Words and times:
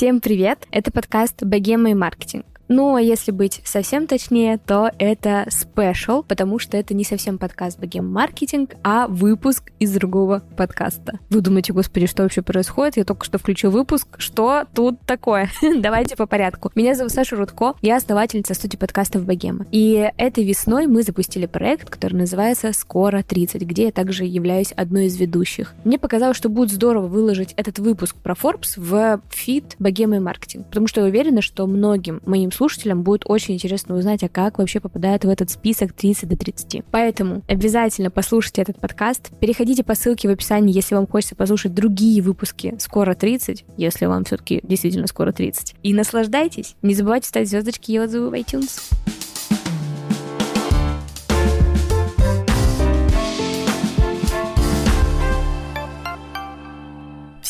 Всем 0.00 0.22
привет! 0.22 0.66
Это 0.70 0.90
подкаст 0.90 1.44
«Богема 1.44 1.90
и 1.90 1.94
маркетинг». 1.94 2.46
Ну, 2.72 2.94
а 2.94 3.02
если 3.02 3.32
быть 3.32 3.62
совсем 3.64 4.06
точнее, 4.06 4.56
то 4.56 4.92
это 4.96 5.44
special, 5.50 6.22
потому 6.22 6.60
что 6.60 6.76
это 6.76 6.94
не 6.94 7.02
совсем 7.02 7.36
подкаст 7.36 7.80
«Богема 7.80 8.08
маркетинг», 8.08 8.76
а 8.84 9.08
выпуск 9.08 9.72
из 9.80 9.92
другого 9.92 10.44
подкаста. 10.56 11.18
Вы 11.30 11.40
думаете, 11.40 11.72
господи, 11.72 12.06
что 12.06 12.22
вообще 12.22 12.42
происходит? 12.42 12.96
Я 12.96 13.04
только 13.04 13.24
что 13.24 13.38
включил 13.38 13.72
выпуск. 13.72 14.06
Что 14.18 14.66
тут 14.72 15.00
такое? 15.00 15.50
Давайте 15.80 16.14
по 16.14 16.26
порядку. 16.26 16.70
Меня 16.76 16.94
зовут 16.94 17.10
Саша 17.10 17.34
Рудко, 17.34 17.74
я 17.82 17.96
основательница 17.96 18.54
студии 18.54 18.76
подкастов 18.76 19.24
«Богема». 19.24 19.66
И 19.72 20.08
этой 20.16 20.44
весной 20.44 20.86
мы 20.86 21.02
запустили 21.02 21.46
проект, 21.46 21.90
который 21.90 22.14
называется 22.14 22.72
«Скоро 22.72 23.22
30», 23.22 23.64
где 23.64 23.86
я 23.86 23.90
также 23.90 24.22
являюсь 24.22 24.70
одной 24.76 25.06
из 25.06 25.16
ведущих. 25.16 25.74
Мне 25.82 25.98
показалось, 25.98 26.36
что 26.36 26.48
будет 26.48 26.70
здорово 26.70 27.08
выложить 27.08 27.52
этот 27.56 27.80
выпуск 27.80 28.14
про 28.14 28.34
Forbes 28.34 28.74
в 28.76 29.20
feed 29.28 29.74
«Богема 29.80 30.18
и 30.18 30.20
маркетинг», 30.20 30.68
потому 30.68 30.86
что 30.86 31.00
я 31.00 31.08
уверена, 31.08 31.42
что 31.42 31.66
многим 31.66 32.22
моим 32.24 32.52
слушателям 32.60 33.02
будет 33.02 33.22
очень 33.24 33.54
интересно 33.54 33.96
узнать, 33.96 34.22
а 34.22 34.28
как 34.28 34.58
вообще 34.58 34.80
попадают 34.80 35.24
в 35.24 35.30
этот 35.30 35.48
список 35.48 35.94
30 35.94 36.28
до 36.28 36.36
30. 36.36 36.84
Поэтому 36.90 37.42
обязательно 37.48 38.10
послушайте 38.10 38.60
этот 38.60 38.78
подкаст. 38.78 39.30
Переходите 39.40 39.82
по 39.82 39.94
ссылке 39.94 40.28
в 40.28 40.32
описании, 40.32 40.74
если 40.74 40.94
вам 40.94 41.06
хочется 41.06 41.34
послушать 41.34 41.72
другие 41.72 42.20
выпуски 42.20 42.74
«Скоро 42.78 43.14
30», 43.14 43.64
если 43.78 44.04
вам 44.04 44.24
все-таки 44.24 44.60
действительно 44.62 45.06
скоро 45.06 45.32
30. 45.32 45.76
И 45.82 45.94
наслаждайтесь. 45.94 46.74
Не 46.82 46.92
забывайте 46.92 47.28
ставить 47.28 47.48
звездочки 47.48 47.92
и 47.92 47.98
отзывы 47.98 48.28
в 48.28 48.34
iTunes. 48.34 49.29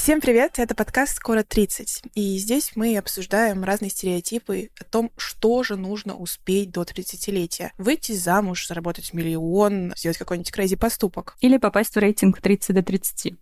Всем 0.02 0.22
привет, 0.22 0.58
это 0.58 0.74
подкаст 0.74 1.16
«Скоро 1.16 1.40
30», 1.40 2.12
и 2.14 2.38
здесь 2.38 2.72
мы 2.74 2.96
обсуждаем 2.96 3.64
разные 3.64 3.90
стереотипы 3.90 4.70
о 4.80 4.84
том, 4.84 5.12
что 5.18 5.62
же 5.62 5.76
нужно 5.76 6.16
успеть 6.16 6.70
до 6.70 6.84
30-летия. 6.84 7.72
Выйти 7.76 8.12
замуж, 8.12 8.66
заработать 8.66 9.12
миллион, 9.12 9.92
сделать 9.94 10.16
какой-нибудь 10.16 10.52
крейзи 10.52 10.76
поступок. 10.76 11.36
Или 11.40 11.58
попасть 11.58 11.94
в 11.94 11.98
рейтинг 11.98 12.40
30 12.40 12.76
до 12.76 12.82
30. 12.82 13.34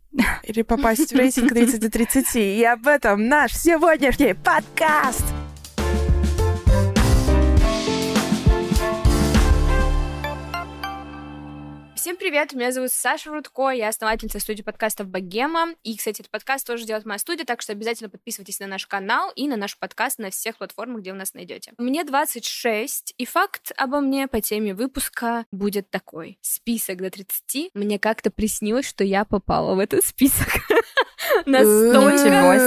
Или 0.43 0.63
попасть 0.63 1.13
в 1.13 1.17
рейтинг 1.17 1.51
30 1.51 1.79
до 1.79 1.91
30. 1.93 2.35
И 2.35 2.65
об 2.65 2.89
этом 2.89 3.29
наш 3.29 3.53
сегодняшний 3.53 4.35
подкаст! 4.35 5.23
Всем 12.09 12.17
привет, 12.17 12.55
меня 12.55 12.73
зовут 12.73 12.91
Саша 12.91 13.29
Рудко, 13.29 13.69
я 13.69 13.89
основательница 13.89 14.41
студии 14.41 14.63
подкастов 14.63 15.09
Богема. 15.09 15.75
И, 15.85 15.95
кстати, 15.95 16.23
этот 16.23 16.31
подкаст 16.31 16.67
тоже 16.67 16.87
делает 16.87 17.05
моя 17.05 17.19
студия, 17.19 17.45
так 17.45 17.61
что 17.61 17.73
обязательно 17.73 18.09
подписывайтесь 18.09 18.61
на 18.61 18.67
наш 18.67 18.87
канал 18.87 19.31
и 19.37 19.47
на 19.47 19.59
наш 19.59 19.79
подкаст 19.79 20.19
на 20.19 20.31
всех 20.31 20.57
платформах, 20.57 21.03
где 21.03 21.13
вы 21.13 21.19
нас 21.19 21.35
найдете. 21.35 21.75
Мне 21.77 22.05
26, 22.05 23.13
и 23.19 23.27
факт 23.27 23.73
обо 23.77 24.01
мне 24.01 24.27
по 24.27 24.41
теме 24.41 24.73
выпуска 24.73 25.45
будет 25.53 25.91
такой. 25.91 26.39
Список 26.41 26.97
до 26.97 27.11
30. 27.11 27.73
Мне 27.75 27.99
как-то 27.99 28.31
приснилось, 28.31 28.89
что 28.89 29.05
я 29.05 29.27
попала 29.27 29.75
в 29.75 29.79
этот 29.79 30.03
список. 30.03 30.49
Настолько 31.45 32.19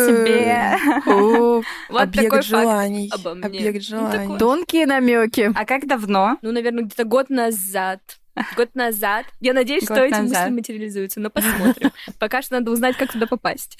себе. 0.05 0.78
Вот 1.89 2.11
такой 2.14 2.44
желаний. 2.44 3.09
факт 3.09 3.26
обо 3.26 3.33
мне. 3.33 3.48
Объект 3.48 3.81
желаний. 3.81 4.38
Тонкие 4.38 4.86
намеки. 4.86 5.52
А 5.55 5.66
как 5.66 5.88
давно? 5.88 6.38
Ну, 6.44 6.52
наверное, 6.52 6.83
где-то 6.83 7.05
год 7.05 7.31
назад. 7.31 8.20
Год 8.55 8.75
назад. 8.75 9.25
Я 9.39 9.53
надеюсь, 9.53 9.86
Год 9.86 9.97
что 9.97 10.05
эти 10.05 10.14
назад. 10.14 10.43
мысли 10.45 10.53
материализуются, 10.55 11.19
но 11.19 11.30
посмотрим. 11.30 11.92
Пока 12.19 12.42
что 12.42 12.55
надо 12.55 12.71
узнать, 12.71 12.95
как 12.97 13.11
туда 13.11 13.27
попасть. 13.27 13.77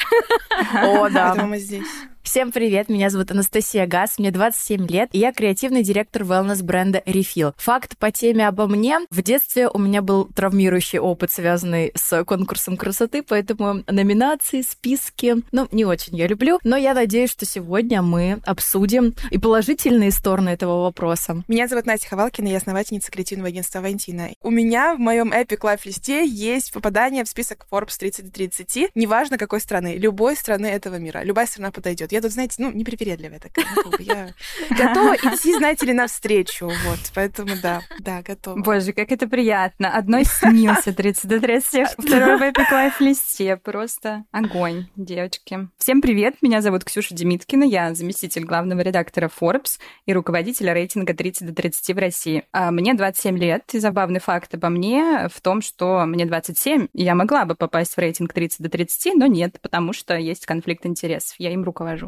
О, 0.74 1.10
Поэтому 1.12 1.48
мы 1.48 1.58
здесь. 1.60 1.88
Всем 2.24 2.52
привет, 2.52 2.88
меня 2.88 3.10
зовут 3.10 3.32
Анастасия 3.32 3.88
Газ, 3.88 4.20
мне 4.20 4.30
27 4.30 4.88
лет, 4.88 5.10
и 5.12 5.18
я 5.18 5.34
креативный 5.34 5.82
директор 5.82 6.22
wellness-бренда 6.22 7.02
Refill. 7.06 7.54
Факт 7.58 7.98
по 7.98 8.12
теме 8.12 8.48
обо 8.48 8.68
мне. 8.68 9.00
В 9.10 9.24
детстве 9.24 9.68
у 9.68 9.80
меня 9.80 10.04
был 10.04 10.26
травмирующий 10.26 11.00
опыт, 11.00 11.32
связанный 11.32 11.92
с 11.96 12.24
конкурсом 12.24 12.78
красоты, 12.78 13.24
поэтому 13.24 13.84
номинации, 13.88 14.62
списки, 14.62 15.38
ну, 15.52 15.68
не 15.72 15.84
очень 15.84 16.16
я 16.16 16.28
люблю, 16.28 16.60
но 16.64 16.78
я 16.78 16.94
надеюсь, 16.94 17.32
что 17.32 17.46
сегодня 17.46 18.04
мы 18.04 18.40
обсудим 18.46 19.16
и 19.32 19.40
положительные 19.40 20.12
стороны 20.12 20.50
этого 20.50 20.84
вопроса. 20.84 21.44
Меня 21.48 21.68
зовут 21.68 21.88
Настя 21.88 22.10
Ховалкина, 22.10 22.48
я 22.48 22.58
основательница 22.58 23.12
креативного 23.12 23.50
агентства 23.50 23.82
Валентина. 23.82 24.30
У 24.44 24.52
меня 24.52 24.96
в 24.96 25.00
моем 25.00 25.34
Epic 25.34 25.60
Life 25.62 25.82
листе 25.86 26.26
есть 26.26 26.72
попадание 26.72 27.24
в 27.24 27.28
список 27.28 27.66
Forbes 27.72 27.98
30 27.98 28.26
до 28.26 28.32
30, 28.32 28.92
неважно 28.94 29.40
какой 29.40 29.60
страны, 29.60 29.98
любой 29.98 30.36
страны 30.36 30.68
этого 30.68 30.96
мира. 30.96 31.24
Любая 31.24 31.48
страна 31.48 31.72
подойдет. 31.72 32.11
Я 32.12 32.22
тут, 32.22 32.32
знаете, 32.32 32.56
ну, 32.58 32.72
непривередливая 32.72 33.40
такая. 33.40 33.66
ну, 33.76 33.92
Я 34.00 34.34
готова 34.70 35.16
идти, 35.16 35.54
знаете 35.54 35.86
ли, 35.86 35.94
навстречу. 35.94 36.66
Вот, 36.68 37.00
поэтому 37.16 37.52
да, 37.62 37.82
да, 38.00 38.22
готова. 38.22 38.60
Боже, 38.60 38.92
как 38.92 39.12
это 39.12 39.28
приятно. 39.28 39.96
Одной 39.96 40.26
снился 40.26 40.94
30 40.94 41.28
до 41.28 41.40
30, 41.40 41.88
второй 41.98 42.38
в 42.38 42.42
Epic 42.42 42.66
Life 42.70 42.96
листе. 43.00 43.56
Просто 43.56 44.26
огонь, 44.32 44.88
девочки. 44.98 45.70
Всем 45.78 46.02
привет, 46.02 46.36
меня 46.42 46.62
зовут 46.62 46.84
Ксюша 46.84 47.16
Демиткина, 47.16 47.64
я 47.64 47.94
заместитель 47.94 48.44
главного 48.44 48.82
редактора 48.82 49.30
Forbes 49.30 49.80
и 50.06 50.14
руководитель 50.14 50.70
рейтинга 50.70 51.14
30 51.14 51.48
до 51.48 51.54
30 51.54 51.96
в 51.96 51.98
России. 51.98 52.44
А 52.52 52.72
Мне 52.72 52.94
27 52.94 53.38
лет, 53.38 53.64
и 53.74 53.80
забавный 53.80 54.20
факт 54.20 54.54
обо 54.54 54.68
мне 54.68 55.30
в 55.34 55.40
том, 55.40 55.62
что 55.62 56.06
мне 56.06 56.26
27, 56.26 56.88
и 56.94 57.04
я 57.04 57.16
могла 57.16 57.46
бы 57.46 57.56
попасть 57.56 57.96
в 57.96 57.98
рейтинг 58.00 58.34
30 58.34 58.62
до 58.62 58.70
30, 58.70 59.16
но 59.16 59.28
нет, 59.28 59.60
потому 59.62 59.94
что 59.94 60.18
есть 60.18 60.46
конфликт 60.46 60.86
интересов, 60.86 61.36
я 61.38 61.54
им 61.54 61.64
руковожу. 61.64 62.01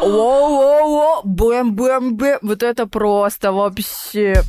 Воу-воу-воу, 0.00 1.22
бэм-бэм-бэм, 1.24 2.38
вот 2.42 2.62
это 2.62 2.86
просто 2.86 3.52
вообще... 3.52 4.42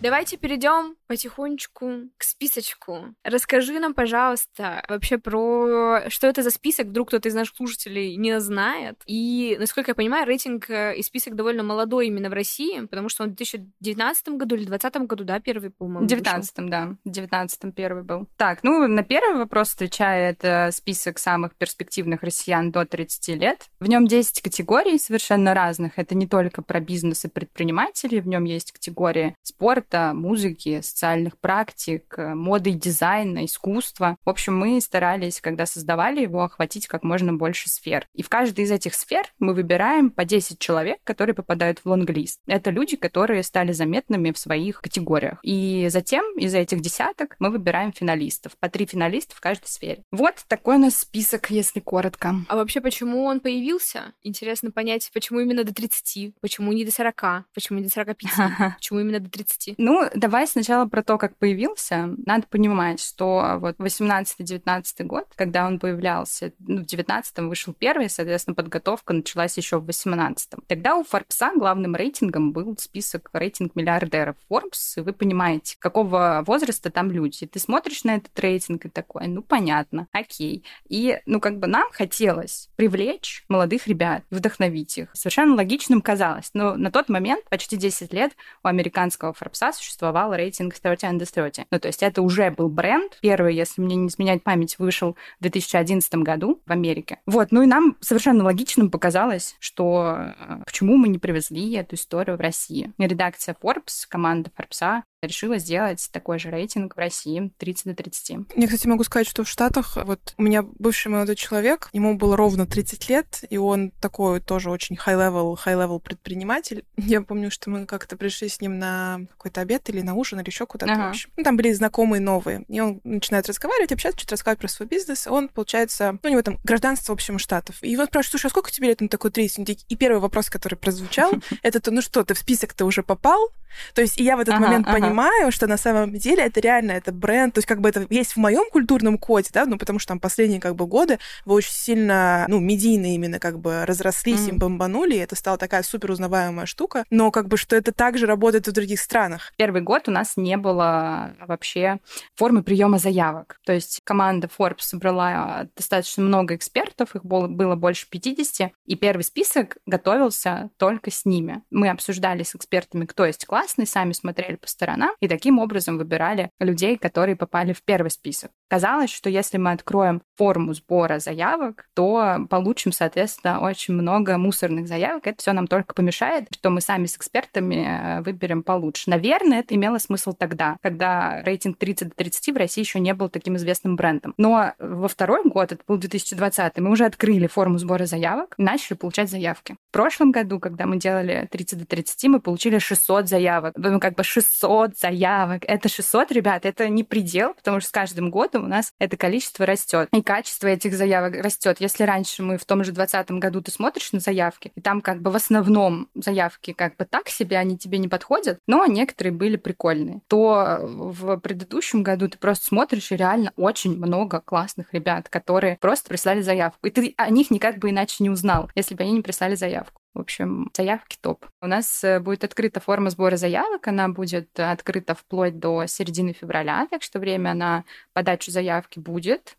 Давайте 0.00 0.36
перейдем 0.36 0.97
потихонечку 1.08 2.02
к 2.16 2.22
списочку. 2.22 3.14
Расскажи 3.24 3.80
нам, 3.80 3.94
пожалуйста, 3.94 4.84
вообще 4.88 5.18
про 5.18 6.02
что 6.08 6.26
это 6.26 6.42
за 6.42 6.50
список, 6.50 6.88
вдруг 6.88 7.08
кто-то 7.08 7.28
из 7.28 7.34
наших 7.34 7.56
слушателей 7.56 8.16
не 8.16 8.38
знает. 8.40 9.00
И, 9.06 9.56
насколько 9.58 9.90
я 9.90 9.94
понимаю, 9.94 10.26
рейтинг 10.26 10.68
э, 10.70 10.96
и 10.96 11.02
список 11.02 11.34
довольно 11.34 11.62
молодой 11.62 12.08
именно 12.08 12.28
в 12.28 12.34
России, 12.34 12.80
потому 12.86 13.08
что 13.08 13.24
он 13.24 13.30
в 13.30 13.34
2019 13.34 14.28
году 14.30 14.54
или 14.54 14.64
2020 14.66 15.08
году, 15.08 15.24
да, 15.24 15.40
первый, 15.40 15.70
по-моему, 15.70 16.04
В 16.04 16.08
19 16.08 16.54
да. 16.68 16.96
В 17.04 17.10
19 17.10 17.74
первый 17.74 18.02
был. 18.02 18.28
Так, 18.36 18.62
ну, 18.62 18.86
на 18.86 19.02
первый 19.02 19.38
вопрос 19.38 19.74
отвечаю, 19.74 20.30
это 20.30 20.70
список 20.72 21.18
самых 21.18 21.54
перспективных 21.56 22.22
россиян 22.22 22.70
до 22.70 22.84
30 22.84 23.28
лет. 23.40 23.66
В 23.80 23.88
нем 23.88 24.06
10 24.06 24.42
категорий 24.42 24.98
совершенно 24.98 25.54
разных. 25.54 25.98
Это 25.98 26.14
не 26.14 26.26
только 26.26 26.60
про 26.62 26.80
бизнес 26.80 27.24
и 27.24 27.28
предпринимателей, 27.28 28.20
в 28.20 28.28
нем 28.28 28.44
есть 28.44 28.72
категории 28.72 29.34
спорта, 29.42 30.12
музыки, 30.14 30.80
социальных 30.98 31.38
практик, 31.38 32.12
э, 32.18 32.34
моды 32.34 32.70
и 32.70 32.74
дизайна, 32.74 33.44
искусства. 33.44 34.16
В 34.24 34.30
общем, 34.30 34.58
мы 34.58 34.80
старались, 34.80 35.40
когда 35.40 35.64
создавали 35.64 36.22
его, 36.22 36.42
охватить 36.42 36.88
как 36.88 37.04
можно 37.04 37.32
больше 37.32 37.68
сфер. 37.68 38.08
И 38.14 38.22
в 38.22 38.28
каждой 38.28 38.64
из 38.64 38.72
этих 38.72 38.94
сфер 38.94 39.22
мы 39.38 39.54
выбираем 39.54 40.10
по 40.10 40.24
10 40.24 40.58
человек, 40.58 40.98
которые 41.04 41.36
попадают 41.36 41.78
в 41.78 41.86
лонглист. 41.86 42.40
Это 42.46 42.70
люди, 42.70 42.96
которые 42.96 43.44
стали 43.44 43.70
заметными 43.70 44.32
в 44.32 44.38
своих 44.38 44.80
категориях. 44.80 45.38
И 45.44 45.86
затем 45.88 46.24
из 46.36 46.52
этих 46.54 46.80
десяток 46.80 47.36
мы 47.38 47.50
выбираем 47.50 47.92
финалистов. 47.92 48.52
По 48.58 48.68
три 48.68 48.84
финалиста 48.86 49.36
в 49.36 49.40
каждой 49.40 49.66
сфере. 49.66 50.02
Вот 50.10 50.34
такой 50.48 50.76
у 50.76 50.80
нас 50.80 50.96
список, 50.96 51.50
если 51.50 51.78
коротко. 51.78 52.34
А 52.48 52.56
вообще, 52.56 52.80
почему 52.80 53.24
он 53.24 53.38
появился? 53.38 54.14
Интересно 54.22 54.72
понять, 54.72 55.08
почему 55.14 55.38
именно 55.38 55.62
до 55.62 55.72
30, 55.72 56.34
почему 56.40 56.72
не 56.72 56.84
до 56.84 56.90
40, 56.90 57.44
почему 57.54 57.78
не 57.78 57.84
до 57.84 57.90
45, 57.90 58.74
почему 58.76 58.98
именно 58.98 59.20
до 59.20 59.30
30. 59.30 59.74
Ну, 59.78 60.08
давай 60.14 60.48
сначала 60.48 60.87
про 60.88 61.02
то, 61.02 61.18
как 61.18 61.36
появился. 61.36 62.14
Надо 62.24 62.46
понимать, 62.46 63.00
что 63.00 63.58
вот 63.58 63.76
18-19 63.78 65.04
год, 65.04 65.26
когда 65.34 65.66
он 65.66 65.78
появлялся, 65.78 66.52
ну, 66.58 66.82
в 66.82 66.86
19-м 66.86 67.48
вышел 67.48 67.72
первый, 67.72 68.10
соответственно, 68.10 68.54
подготовка 68.54 69.12
началась 69.12 69.56
еще 69.56 69.78
в 69.78 69.88
18-м. 69.88 70.62
Тогда 70.66 70.96
у 70.96 71.04
Форбса 71.04 71.52
главным 71.54 71.94
рейтингом 71.96 72.52
был 72.52 72.76
список 72.78 73.30
рейтинг 73.32 73.74
миллиардеров 73.74 74.36
Forbes, 74.50 74.94
и 74.96 75.00
вы 75.00 75.12
понимаете, 75.12 75.76
какого 75.78 76.42
возраста 76.46 76.90
там 76.90 77.10
люди. 77.10 77.46
Ты 77.46 77.58
смотришь 77.58 78.04
на 78.04 78.16
этот 78.16 78.38
рейтинг 78.38 78.86
и 78.86 78.88
такой, 78.88 79.28
ну, 79.28 79.42
понятно, 79.42 80.08
окей. 80.12 80.64
И, 80.88 81.20
ну, 81.26 81.40
как 81.40 81.58
бы 81.58 81.66
нам 81.66 81.90
хотелось 81.92 82.68
привлечь 82.76 83.44
молодых 83.48 83.86
ребят, 83.86 84.24
вдохновить 84.30 84.98
их. 84.98 85.10
Совершенно 85.12 85.54
логичным 85.54 86.00
казалось. 86.00 86.50
Но 86.54 86.76
на 86.76 86.90
тот 86.90 87.08
момент, 87.08 87.44
почти 87.48 87.76
10 87.76 88.12
лет, 88.12 88.32
у 88.62 88.68
американского 88.68 89.32
Форбса 89.32 89.72
существовал 89.72 90.34
рейтинг 90.34 90.77
30 90.80 91.10
under 91.10 91.32
30. 91.32 91.66
Ну, 91.70 91.78
то 91.78 91.88
есть 91.88 92.02
это 92.02 92.22
уже 92.22 92.50
был 92.50 92.68
бренд. 92.68 93.18
Первый, 93.20 93.54
если 93.54 93.80
мне 93.80 93.96
не 93.96 94.08
изменять 94.08 94.42
память, 94.42 94.78
вышел 94.78 95.16
в 95.38 95.42
2011 95.42 96.14
году 96.16 96.60
в 96.66 96.72
Америке. 96.72 97.18
Вот, 97.26 97.52
ну 97.52 97.62
и 97.62 97.66
нам 97.66 97.96
совершенно 98.00 98.44
логичным 98.44 98.90
показалось, 98.90 99.56
что 99.60 100.16
э, 100.38 100.58
почему 100.64 100.96
мы 100.96 101.08
не 101.08 101.18
привезли 101.18 101.72
эту 101.74 101.96
историю 101.96 102.36
в 102.36 102.40
Россию. 102.40 102.92
Редакция 102.98 103.56
Forbes, 103.60 104.04
команда 104.08 104.50
Форбса 104.56 105.04
решила 105.22 105.58
сделать 105.58 106.08
такой 106.12 106.38
же 106.38 106.50
рейтинг 106.50 106.94
в 106.94 106.98
России 106.98 107.50
30 107.58 107.86
до 107.86 107.94
30. 107.94 108.36
Я, 108.54 108.66
кстати, 108.66 108.86
могу 108.86 109.02
сказать, 109.04 109.26
что 109.26 109.42
в 109.44 109.48
Штатах 109.48 109.96
вот 110.04 110.34
у 110.36 110.42
меня 110.42 110.62
бывший 110.62 111.08
молодой 111.08 111.34
человек, 111.34 111.88
ему 111.92 112.16
было 112.16 112.36
ровно 112.36 112.66
30 112.66 113.08
лет, 113.08 113.44
и 113.50 113.58
он 113.58 113.90
такой 114.00 114.40
тоже 114.40 114.70
очень 114.70 114.96
high-level, 114.96 115.58
high-level 115.64 116.00
предприниматель. 116.00 116.84
Я 116.96 117.22
помню, 117.22 117.50
что 117.50 117.70
мы 117.70 117.86
как-то 117.86 118.16
пришли 118.16 118.48
с 118.48 118.60
ним 118.60 118.78
на 118.78 119.20
какой-то 119.30 119.60
обед 119.60 119.88
или 119.88 120.00
на 120.02 120.14
ужин, 120.14 120.38
или 120.40 120.48
еще 120.48 120.66
куда-то, 120.66 120.92
ага. 120.92 121.06
в 121.06 121.08
общем. 121.10 121.30
Ну, 121.36 121.42
там 121.42 121.56
были 121.56 121.72
знакомые 121.72 122.20
новые. 122.20 122.64
И 122.68 122.80
он 122.80 123.00
начинает 123.04 123.48
разговаривать, 123.48 123.92
общаться, 123.92 124.18
что-то 124.18 124.34
рассказывать 124.34 124.60
про 124.60 124.68
свой 124.68 124.88
бизнес. 124.88 125.26
Он, 125.26 125.48
получается, 125.48 126.18
ну, 126.22 126.28
у 126.28 126.32
него 126.32 126.42
там 126.42 126.58
гражданство, 126.62 127.12
в 127.12 127.14
общем, 127.14 127.38
Штатов. 127.38 127.76
И 127.82 127.96
он 127.96 128.06
спрашивает, 128.06 128.30
слушай, 128.32 128.46
а 128.46 128.50
сколько 128.50 128.70
тебе 128.70 128.88
лет? 128.88 129.02
Он 129.02 129.08
такой 129.08 129.30
30. 129.30 129.86
И 129.88 129.96
первый 129.96 130.20
вопрос, 130.20 130.48
который 130.48 130.76
прозвучал, 130.76 131.32
это, 131.62 131.80
то, 131.80 131.90
ну 131.90 132.02
что, 132.02 132.22
ты 132.22 132.34
в 132.34 132.38
список-то 132.38 132.84
уже 132.84 133.02
попал? 133.02 133.50
То 133.94 134.00
есть 134.00 134.18
и 134.18 134.24
я 134.24 134.36
в 134.36 134.40
этот 134.40 134.58
момент 134.58 134.86
ага. 134.86 134.98
Понимаю, 135.08 135.52
что 135.52 135.66
на 135.66 135.76
самом 135.76 136.12
деле 136.14 136.44
это 136.44 136.60
реально 136.60 136.92
это 136.92 137.12
бренд, 137.12 137.54
то 137.54 137.58
есть 137.58 137.68
как 137.68 137.80
бы 137.80 137.88
это 137.88 138.06
есть 138.10 138.32
в 138.32 138.36
моем 138.36 138.64
культурном 138.70 139.18
коде, 139.18 139.50
да, 139.52 139.66
ну 139.66 139.78
потому 139.78 139.98
что 139.98 140.08
там 140.08 140.20
последние 140.20 140.60
как 140.60 140.74
бы 140.74 140.86
годы 140.86 141.18
вы 141.44 141.54
очень 141.54 141.72
сильно, 141.72 142.46
ну, 142.48 142.58
медийно 142.58 143.14
именно 143.14 143.38
как 143.38 143.58
бы 143.58 143.84
разрослись, 143.86 144.46
mm. 144.46 144.48
им 144.50 144.58
бомбанули, 144.58 145.14
и 145.14 145.18
это 145.18 145.36
стала 145.36 145.58
такая 145.58 145.82
супер 145.82 146.10
узнаваемая 146.10 146.66
штука, 146.66 147.04
но 147.10 147.30
как 147.30 147.48
бы 147.48 147.56
что 147.56 147.76
это 147.76 147.92
также 147.92 148.26
работает 148.26 148.66
в 148.66 148.72
других 148.72 149.00
странах. 149.00 149.52
Первый 149.56 149.82
год 149.82 150.08
у 150.08 150.10
нас 150.10 150.36
не 150.36 150.56
было 150.56 151.34
вообще 151.46 151.98
формы 152.34 152.62
приема 152.62 152.98
заявок, 152.98 153.60
то 153.64 153.72
есть 153.72 154.00
команда 154.04 154.48
Forbes 154.58 154.80
собрала 154.80 155.68
достаточно 155.76 156.22
много 156.22 156.54
экспертов, 156.54 157.14
их 157.14 157.24
было, 157.24 157.46
было 157.46 157.76
больше 157.76 158.08
50, 158.10 158.72
и 158.86 158.96
первый 158.96 159.22
список 159.22 159.76
готовился 159.86 160.70
только 160.78 161.10
с 161.10 161.24
ними. 161.24 161.62
Мы 161.70 161.90
обсуждали 161.90 162.42
с 162.42 162.54
экспертами, 162.54 163.04
кто 163.04 163.24
есть 163.24 163.46
класс, 163.46 163.58
классный, 163.58 163.86
сами 163.86 164.12
смотрели 164.12 164.56
по 164.56 164.68
сторонам 164.68 164.97
и 165.20 165.28
таким 165.28 165.58
образом 165.58 165.98
выбирали 165.98 166.50
людей, 166.58 166.96
которые 166.96 167.36
попали 167.36 167.72
в 167.72 167.82
первый 167.82 168.10
список. 168.10 168.50
Казалось, 168.68 169.10
что 169.10 169.30
если 169.30 169.56
мы 169.56 169.72
откроем 169.72 170.22
форму 170.36 170.74
сбора 170.74 171.18
заявок, 171.18 171.86
то 171.94 172.46
получим, 172.50 172.92
соответственно, 172.92 173.60
очень 173.60 173.94
много 173.94 174.36
мусорных 174.36 174.86
заявок. 174.86 175.26
Это 175.26 175.38
все 175.40 175.52
нам 175.52 175.66
только 175.66 175.94
помешает, 175.94 176.48
что 176.52 176.70
мы 176.70 176.80
сами 176.80 177.06
с 177.06 177.16
экспертами 177.16 178.18
э, 178.18 178.20
выберем 178.22 178.62
получше. 178.62 179.10
Наверное, 179.10 179.60
это 179.60 179.74
имело 179.74 179.98
смысл 179.98 180.32
тогда, 180.32 180.76
когда 180.82 181.42
рейтинг 181.42 181.78
30 181.78 182.10
до 182.10 182.14
30 182.14 182.54
в 182.54 182.58
России 182.58 182.82
еще 182.82 183.00
не 183.00 183.14
был 183.14 183.28
таким 183.28 183.56
известным 183.56 183.96
брендом. 183.96 184.34
Но 184.36 184.72
во 184.78 185.08
второй 185.08 185.42
год, 185.44 185.72
это 185.72 185.82
был 185.86 185.96
2020, 185.96 186.78
мы 186.78 186.90
уже 186.90 187.06
открыли 187.06 187.46
форму 187.46 187.78
сбора 187.78 188.06
заявок, 188.06 188.54
начали 188.58 188.96
получать 188.96 189.30
заявки. 189.30 189.76
В 189.88 189.92
прошлом 189.92 190.30
году, 190.30 190.60
когда 190.60 190.86
мы 190.86 190.98
делали 190.98 191.48
30 191.50 191.78
до 191.80 191.86
30, 191.86 192.24
мы 192.24 192.40
получили 192.40 192.78
600 192.78 193.28
заявок. 193.28 193.74
Ну, 193.76 193.98
как 194.00 194.14
бы 194.14 194.22
600 194.22 194.87
заявок. 194.96 195.62
Это 195.66 195.88
600, 195.88 196.32
ребят, 196.32 196.64
это 196.64 196.88
не 196.88 197.04
предел, 197.04 197.54
потому 197.54 197.80
что 197.80 197.88
с 197.88 197.92
каждым 197.92 198.30
годом 198.30 198.64
у 198.64 198.68
нас 198.68 198.92
это 198.98 199.16
количество 199.16 199.66
растет. 199.66 200.08
И 200.12 200.22
качество 200.22 200.68
этих 200.68 200.94
заявок 200.94 201.34
растет. 201.42 201.78
Если 201.80 202.04
раньше 202.04 202.42
мы 202.42 202.58
в 202.58 202.64
том 202.64 202.84
же 202.84 202.92
2020 202.92 203.30
году 203.32 203.60
ты 203.62 203.70
смотришь 203.70 204.12
на 204.12 204.20
заявки, 204.20 204.72
и 204.74 204.80
там 204.80 205.00
как 205.00 205.20
бы 205.20 205.30
в 205.30 205.36
основном 205.36 206.08
заявки 206.14 206.72
как 206.72 206.96
бы 206.96 207.04
так 207.04 207.28
себе, 207.28 207.58
они 207.58 207.76
тебе 207.76 207.98
не 207.98 208.08
подходят, 208.08 208.60
но 208.66 208.86
некоторые 208.86 209.32
были 209.32 209.56
прикольные, 209.56 210.20
то 210.28 210.78
в 210.82 211.38
предыдущем 211.38 212.02
году 212.02 212.28
ты 212.28 212.38
просто 212.38 212.66
смотришь, 212.66 213.12
и 213.12 213.16
реально 213.16 213.52
очень 213.56 213.96
много 213.96 214.40
классных 214.40 214.92
ребят, 214.92 215.28
которые 215.28 215.76
просто 215.80 216.08
прислали 216.08 216.42
заявку. 216.42 216.86
И 216.86 216.90
ты 216.90 217.14
о 217.16 217.30
них 217.30 217.50
никак 217.50 217.78
бы 217.78 217.90
иначе 217.90 218.16
не 218.20 218.30
узнал, 218.30 218.70
если 218.74 218.94
бы 218.94 219.02
они 219.02 219.12
не 219.12 219.22
прислали 219.22 219.54
заявку. 219.54 219.97
В 220.14 220.20
общем, 220.20 220.70
заявки 220.76 221.16
топ. 221.20 221.46
У 221.60 221.66
нас 221.66 222.02
э, 222.02 222.18
будет 222.20 222.42
открыта 222.44 222.80
форма 222.80 223.10
сбора 223.10 223.36
заявок. 223.36 223.86
Она 223.88 224.08
будет 224.08 224.58
открыта 224.58 225.14
вплоть 225.14 225.58
до 225.58 225.86
середины 225.86 226.32
февраля, 226.32 226.86
так 226.90 227.02
что 227.02 227.18
время 227.18 227.54
на 227.54 227.84
подачу 228.12 228.50
заявки 228.50 228.98
будет. 228.98 229.54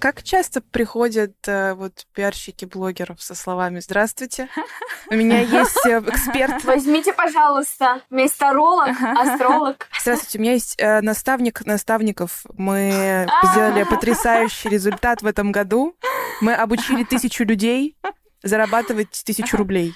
Как 0.00 0.22
часто 0.22 0.62
приходят 0.62 1.36
э, 1.46 1.74
вот 1.74 2.06
пиарщики 2.14 2.64
блогеров 2.64 3.20
со 3.20 3.34
словами 3.34 3.80
«Здравствуйте, 3.80 4.48
у 5.10 5.14
меня 5.14 5.40
есть 5.40 5.84
э, 5.84 6.00
эксперт». 6.06 6.64
Возьмите, 6.64 7.12
пожалуйста, 7.12 8.00
месторолог, 8.08 8.96
астролог. 8.98 9.88
Здравствуйте, 10.00 10.38
у 10.38 10.40
меня 10.40 10.52
есть 10.54 10.76
э, 10.78 11.02
наставник 11.02 11.66
наставников. 11.66 12.46
Мы 12.56 13.28
сделали 13.52 13.84
потрясающий 13.84 14.70
результат 14.70 15.20
в 15.20 15.26
этом 15.26 15.52
году. 15.52 15.94
Мы 16.40 16.54
обучили 16.54 17.04
тысячу 17.04 17.44
людей 17.44 17.94
зарабатывать 18.42 19.22
тысячу 19.26 19.58
рублей. 19.58 19.94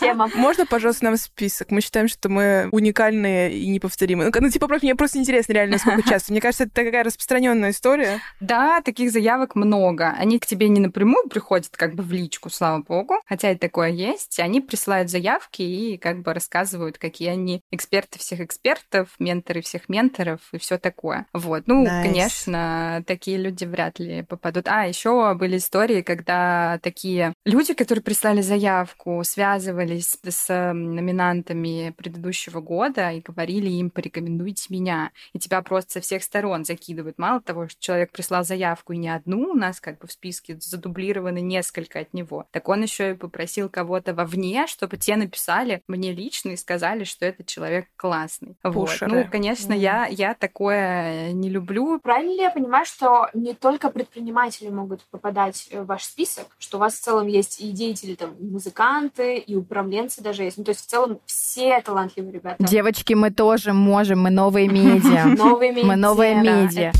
Тема. 0.00 0.30
Можно, 0.34 0.66
пожалуйста, 0.66 1.04
нам 1.04 1.16
список? 1.16 1.70
Мы 1.70 1.80
считаем, 1.80 2.08
что 2.08 2.28
мы 2.28 2.68
уникальные 2.72 3.54
и 3.54 3.66
неповторимые. 3.68 4.30
Ну, 4.30 4.40
ну 4.40 4.50
типа, 4.50 4.68
просто 4.68 4.86
мне 4.86 4.94
просто 4.94 5.18
интересно 5.18 5.52
реально, 5.52 5.78
сколько 5.78 6.02
часто. 6.08 6.32
Мне 6.32 6.40
кажется, 6.40 6.64
это 6.64 6.74
такая 6.74 7.04
распространенная 7.04 7.70
история. 7.70 8.20
Да, 8.40 8.80
таких 8.82 9.10
заявок 9.10 9.54
много. 9.54 10.14
Они 10.18 10.38
к 10.38 10.46
тебе 10.46 10.68
не 10.68 10.80
напрямую 10.80 11.28
приходят 11.28 11.76
как 11.76 11.94
бы 11.94 12.02
в 12.02 12.12
личку, 12.12 12.50
слава 12.50 12.82
богу, 12.82 13.14
хотя 13.26 13.50
и 13.50 13.56
такое 13.56 13.90
есть. 13.90 14.38
Они 14.38 14.60
присылают 14.60 15.10
заявки 15.10 15.62
и 15.62 15.96
как 15.96 16.22
бы 16.22 16.34
рассказывают, 16.34 16.98
какие 16.98 17.28
они 17.28 17.62
эксперты 17.70 18.18
всех 18.18 18.40
экспертов, 18.40 19.08
менторы 19.18 19.62
всех 19.62 19.88
менторов 19.88 20.40
и 20.52 20.58
все 20.58 20.78
такое. 20.78 21.26
Вот. 21.32 21.64
Ну, 21.66 21.84
nice. 21.84 22.02
конечно, 22.02 23.04
такие 23.06 23.38
люди 23.38 23.64
вряд 23.64 23.98
ли 23.98 24.22
попадут. 24.22 24.68
А, 24.68 24.86
еще 24.86 25.34
были 25.34 25.56
истории, 25.56 26.02
когда 26.02 26.78
такие 26.82 27.34
люди, 27.44 27.74
которые 27.74 28.03
прислали 28.04 28.40
заявку, 28.40 29.22
связывались 29.24 30.18
с 30.22 30.72
номинантами 30.72 31.94
предыдущего 31.96 32.60
года 32.60 33.10
и 33.10 33.20
говорили 33.20 33.68
им, 33.68 33.90
порекомендуйте 33.90 34.66
меня. 34.68 35.10
И 35.32 35.38
тебя 35.38 35.62
просто 35.62 35.94
со 35.94 36.00
всех 36.00 36.22
сторон 36.22 36.64
закидывают. 36.64 37.18
Мало 37.18 37.40
того, 37.40 37.68
что 37.68 37.80
человек 37.80 38.12
прислал 38.12 38.44
заявку 38.44 38.92
и 38.92 38.98
не 38.98 39.08
одну, 39.08 39.50
у 39.50 39.54
нас 39.54 39.80
как 39.80 39.98
бы 39.98 40.06
в 40.06 40.12
списке 40.12 40.56
задублированы 40.60 41.40
несколько 41.40 42.00
от 42.00 42.12
него, 42.14 42.46
так 42.50 42.68
он 42.68 42.82
еще 42.82 43.12
и 43.12 43.14
попросил 43.14 43.68
кого-то 43.68 44.14
вовне, 44.14 44.66
чтобы 44.66 44.96
те 44.96 45.16
написали 45.16 45.82
мне 45.88 46.12
лично 46.12 46.50
и 46.50 46.56
сказали, 46.56 47.04
что 47.04 47.24
этот 47.24 47.46
человек 47.46 47.86
классный. 47.96 48.56
Вот. 48.62 48.90
Ну, 49.00 49.26
конечно, 49.30 49.72
mm. 49.72 49.78
я, 49.78 50.06
я 50.06 50.34
такое 50.34 51.32
не 51.32 51.48
люблю. 51.48 51.98
Правильно 52.00 52.32
ли 52.32 52.42
я 52.42 52.50
понимаю, 52.50 52.84
что 52.84 53.28
не 53.32 53.54
только 53.54 53.90
предприниматели 53.90 54.68
могут 54.68 55.02
попадать 55.04 55.68
в 55.72 55.84
ваш 55.84 56.04
список, 56.04 56.46
что 56.58 56.76
у 56.76 56.80
вас 56.80 56.94
в 56.94 57.00
целом 57.00 57.26
есть 57.26 57.62
идеи 57.62 57.93
деятели, 57.94 58.14
там, 58.14 58.34
музыканты, 58.40 59.36
и 59.36 59.56
управленцы 59.56 60.22
даже 60.22 60.42
есть. 60.42 60.58
Ну, 60.58 60.64
то 60.64 60.70
есть 60.70 60.82
в 60.82 60.86
целом 60.86 61.18
все 61.26 61.80
талантливые 61.80 62.32
ребята. 62.32 62.62
Девочки, 62.64 63.14
мы 63.14 63.30
тоже 63.30 63.72
можем, 63.72 64.22
мы 64.22 64.30
новые 64.30 64.68
медиа. 64.68 65.24
Новые 65.36 65.72
медиа. 65.72 65.86
Мы 65.86 65.96
новые 65.96 66.34
медиа 66.34 66.92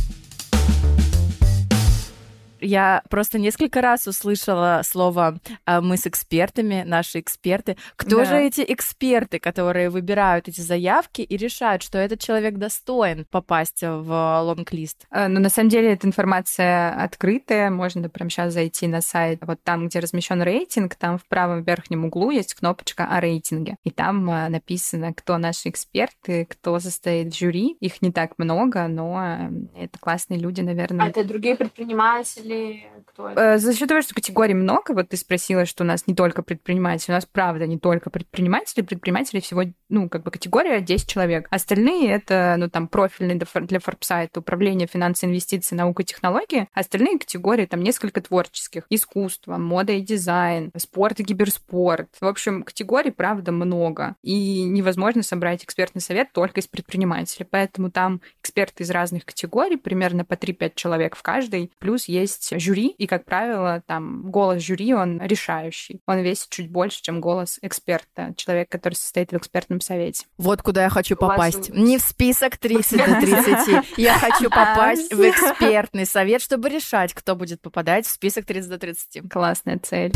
я 2.65 3.03
просто 3.11 3.39
несколько 3.39 3.81
раз 3.81 4.07
услышала 4.07 4.81
слово 4.85 5.39
а, 5.65 5.81
«мы 5.81 5.97
с 5.97 6.07
экспертами», 6.07 6.83
«наши 6.87 7.21
эксперты». 7.21 7.77
Кто 7.97 8.19
да. 8.19 8.25
же 8.25 8.37
эти 8.37 8.65
эксперты, 8.67 9.39
которые 9.39 9.91
выбирают 9.91 10.49
эти 10.49 10.61
заявки 10.61 11.23
и 11.23 11.37
решают, 11.37 11.83
что 11.83 11.99
этот 11.99 12.21
человек 12.21 12.57
достоин 12.57 13.27
попасть 13.31 13.83
в 13.83 14.43
лонг-лист? 14.43 15.07
А, 15.11 15.29
ну, 15.29 15.41
на 15.41 15.49
самом 15.49 15.69
деле, 15.69 15.93
эта 15.93 16.07
информация 16.07 16.95
открытая, 17.03 17.71
можно 17.71 18.09
прямо 18.09 18.31
сейчас 18.31 18.53
зайти 18.53 18.87
на 18.87 19.01
сайт, 19.01 19.41
вот 19.43 19.63
там, 19.63 19.89
где 19.89 19.99
размещен 19.99 20.43
рейтинг, 20.43 20.95
там 20.95 21.19
в 21.19 21.27
правом 21.27 21.63
верхнем 21.63 22.05
углу 22.05 22.31
есть 22.31 22.55
кнопочка 22.55 23.07
о 23.07 23.21
рейтинге, 23.21 23.77
и 23.85 23.91
там 23.91 24.29
а, 24.31 24.49
написано, 24.49 25.13
кто 25.13 25.39
наши 25.39 25.69
эксперты, 25.69 26.47
кто 26.47 26.79
состоит 26.79 27.33
в 27.35 27.39
жюри. 27.39 27.77
Их 27.81 28.03
не 28.03 28.13
так 28.13 28.39
много, 28.39 28.89
но 28.89 29.51
это 29.77 29.99
классные 29.99 30.41
люди, 30.41 30.61
наверное. 30.61 31.07
А 31.07 31.09
это 31.09 31.25
другие 31.25 31.57
предприниматели, 31.57 32.54
или 32.55 33.03
кто 33.07 33.29
это? 33.29 33.41
Э, 33.41 33.59
за 33.59 33.75
счет 33.75 33.89
того, 33.89 34.03
что 34.03 34.15
категорий 34.15 34.55
много, 34.55 34.93
вот 34.93 35.09
ты 35.09 35.17
спросила, 35.17 35.67
что 35.67 35.85
у 35.85 35.87
нас 35.87 36.07
не 36.07 36.15
только 36.15 36.43
предприниматели, 36.43 37.13
у 37.13 37.15
нас 37.15 37.27
правда 37.27 37.67
не 37.67 37.79
только 37.79 38.11
предприниматели, 38.11 38.83
предприниматели 38.83 39.41
всего, 39.41 39.63
ну, 39.89 40.09
как 40.09 40.23
бы 40.23 40.31
категория 40.31 40.81
10 40.81 41.09
человек. 41.09 41.47
Остальные 41.51 42.11
это, 42.11 42.57
ну, 42.59 42.69
там, 42.69 42.89
профильный 42.89 43.35
для 43.37 43.81
Форбса, 43.81 44.23
это 44.23 44.41
управление 44.41 44.89
финансы, 44.89 45.27
инвестиции, 45.27 45.77
наука 45.77 46.03
и 46.03 46.07
технологии. 46.07 46.69
Остальные 46.73 47.19
категории, 47.19 47.67
там, 47.67 47.83
несколько 47.83 48.21
творческих. 48.21 48.85
Искусство, 48.91 49.57
мода 49.57 49.93
и 49.93 50.01
дизайн, 50.01 50.71
спорт 50.77 51.21
и 51.21 51.25
киберспорт. 51.25 52.09
В 52.21 52.27
общем, 52.27 52.63
категорий, 52.63 53.11
правда, 53.11 53.53
много. 53.53 54.17
И 54.23 54.65
невозможно 54.65 55.23
собрать 55.23 55.65
экспертный 55.65 56.01
совет 56.01 56.33
только 56.33 56.61
из 56.61 56.67
предпринимателей. 56.67 57.47
Поэтому 57.49 57.91
там 57.91 58.21
эксперты 58.43 58.83
из 58.83 58.91
разных 58.91 59.25
категорий, 59.25 59.77
примерно 59.77 60.25
по 60.25 60.35
3-5 60.35 60.73
человек 60.75 61.17
в 61.17 61.23
каждой. 61.23 61.71
Плюс 61.79 62.07
есть 62.07 62.34
есть 62.39 62.65
жюри, 62.65 62.89
и, 62.89 63.07
как 63.07 63.25
правило, 63.25 63.83
там 63.87 64.31
голос 64.31 64.63
жюри, 64.63 64.95
он 64.95 65.21
решающий. 65.21 66.01
Он 66.07 66.19
весит 66.21 66.49
чуть 66.51 66.71
больше, 66.71 67.03
чем 67.03 67.21
голос 67.21 67.59
эксперта, 67.63 68.35
человек, 68.37 68.69
который 68.69 68.95
состоит 68.95 69.33
в 69.33 69.37
экспертном 69.37 69.81
совете. 69.81 70.27
Вот 70.39 70.63
куда 70.63 70.85
я 70.85 70.89
хочу 70.89 71.17
попасть. 71.17 71.71
Не 71.71 71.99
в 71.99 72.03
список 72.03 72.57
30 72.57 72.99
до 72.99 73.21
30. 73.21 73.99
Я 73.99 74.19
хочу 74.19 74.51
попасть 74.51 75.13
в 75.13 75.21
экспертный 75.21 76.07
совет, 76.07 76.43
чтобы 76.43 76.69
решать, 76.69 77.15
кто 77.15 77.37
будет 77.37 77.61
попадать 77.61 78.07
в 78.07 78.11
список 78.11 78.45
30 78.45 78.71
до 78.71 78.79
30. 78.79 79.31
Классная 79.31 79.79
цель. 79.79 80.13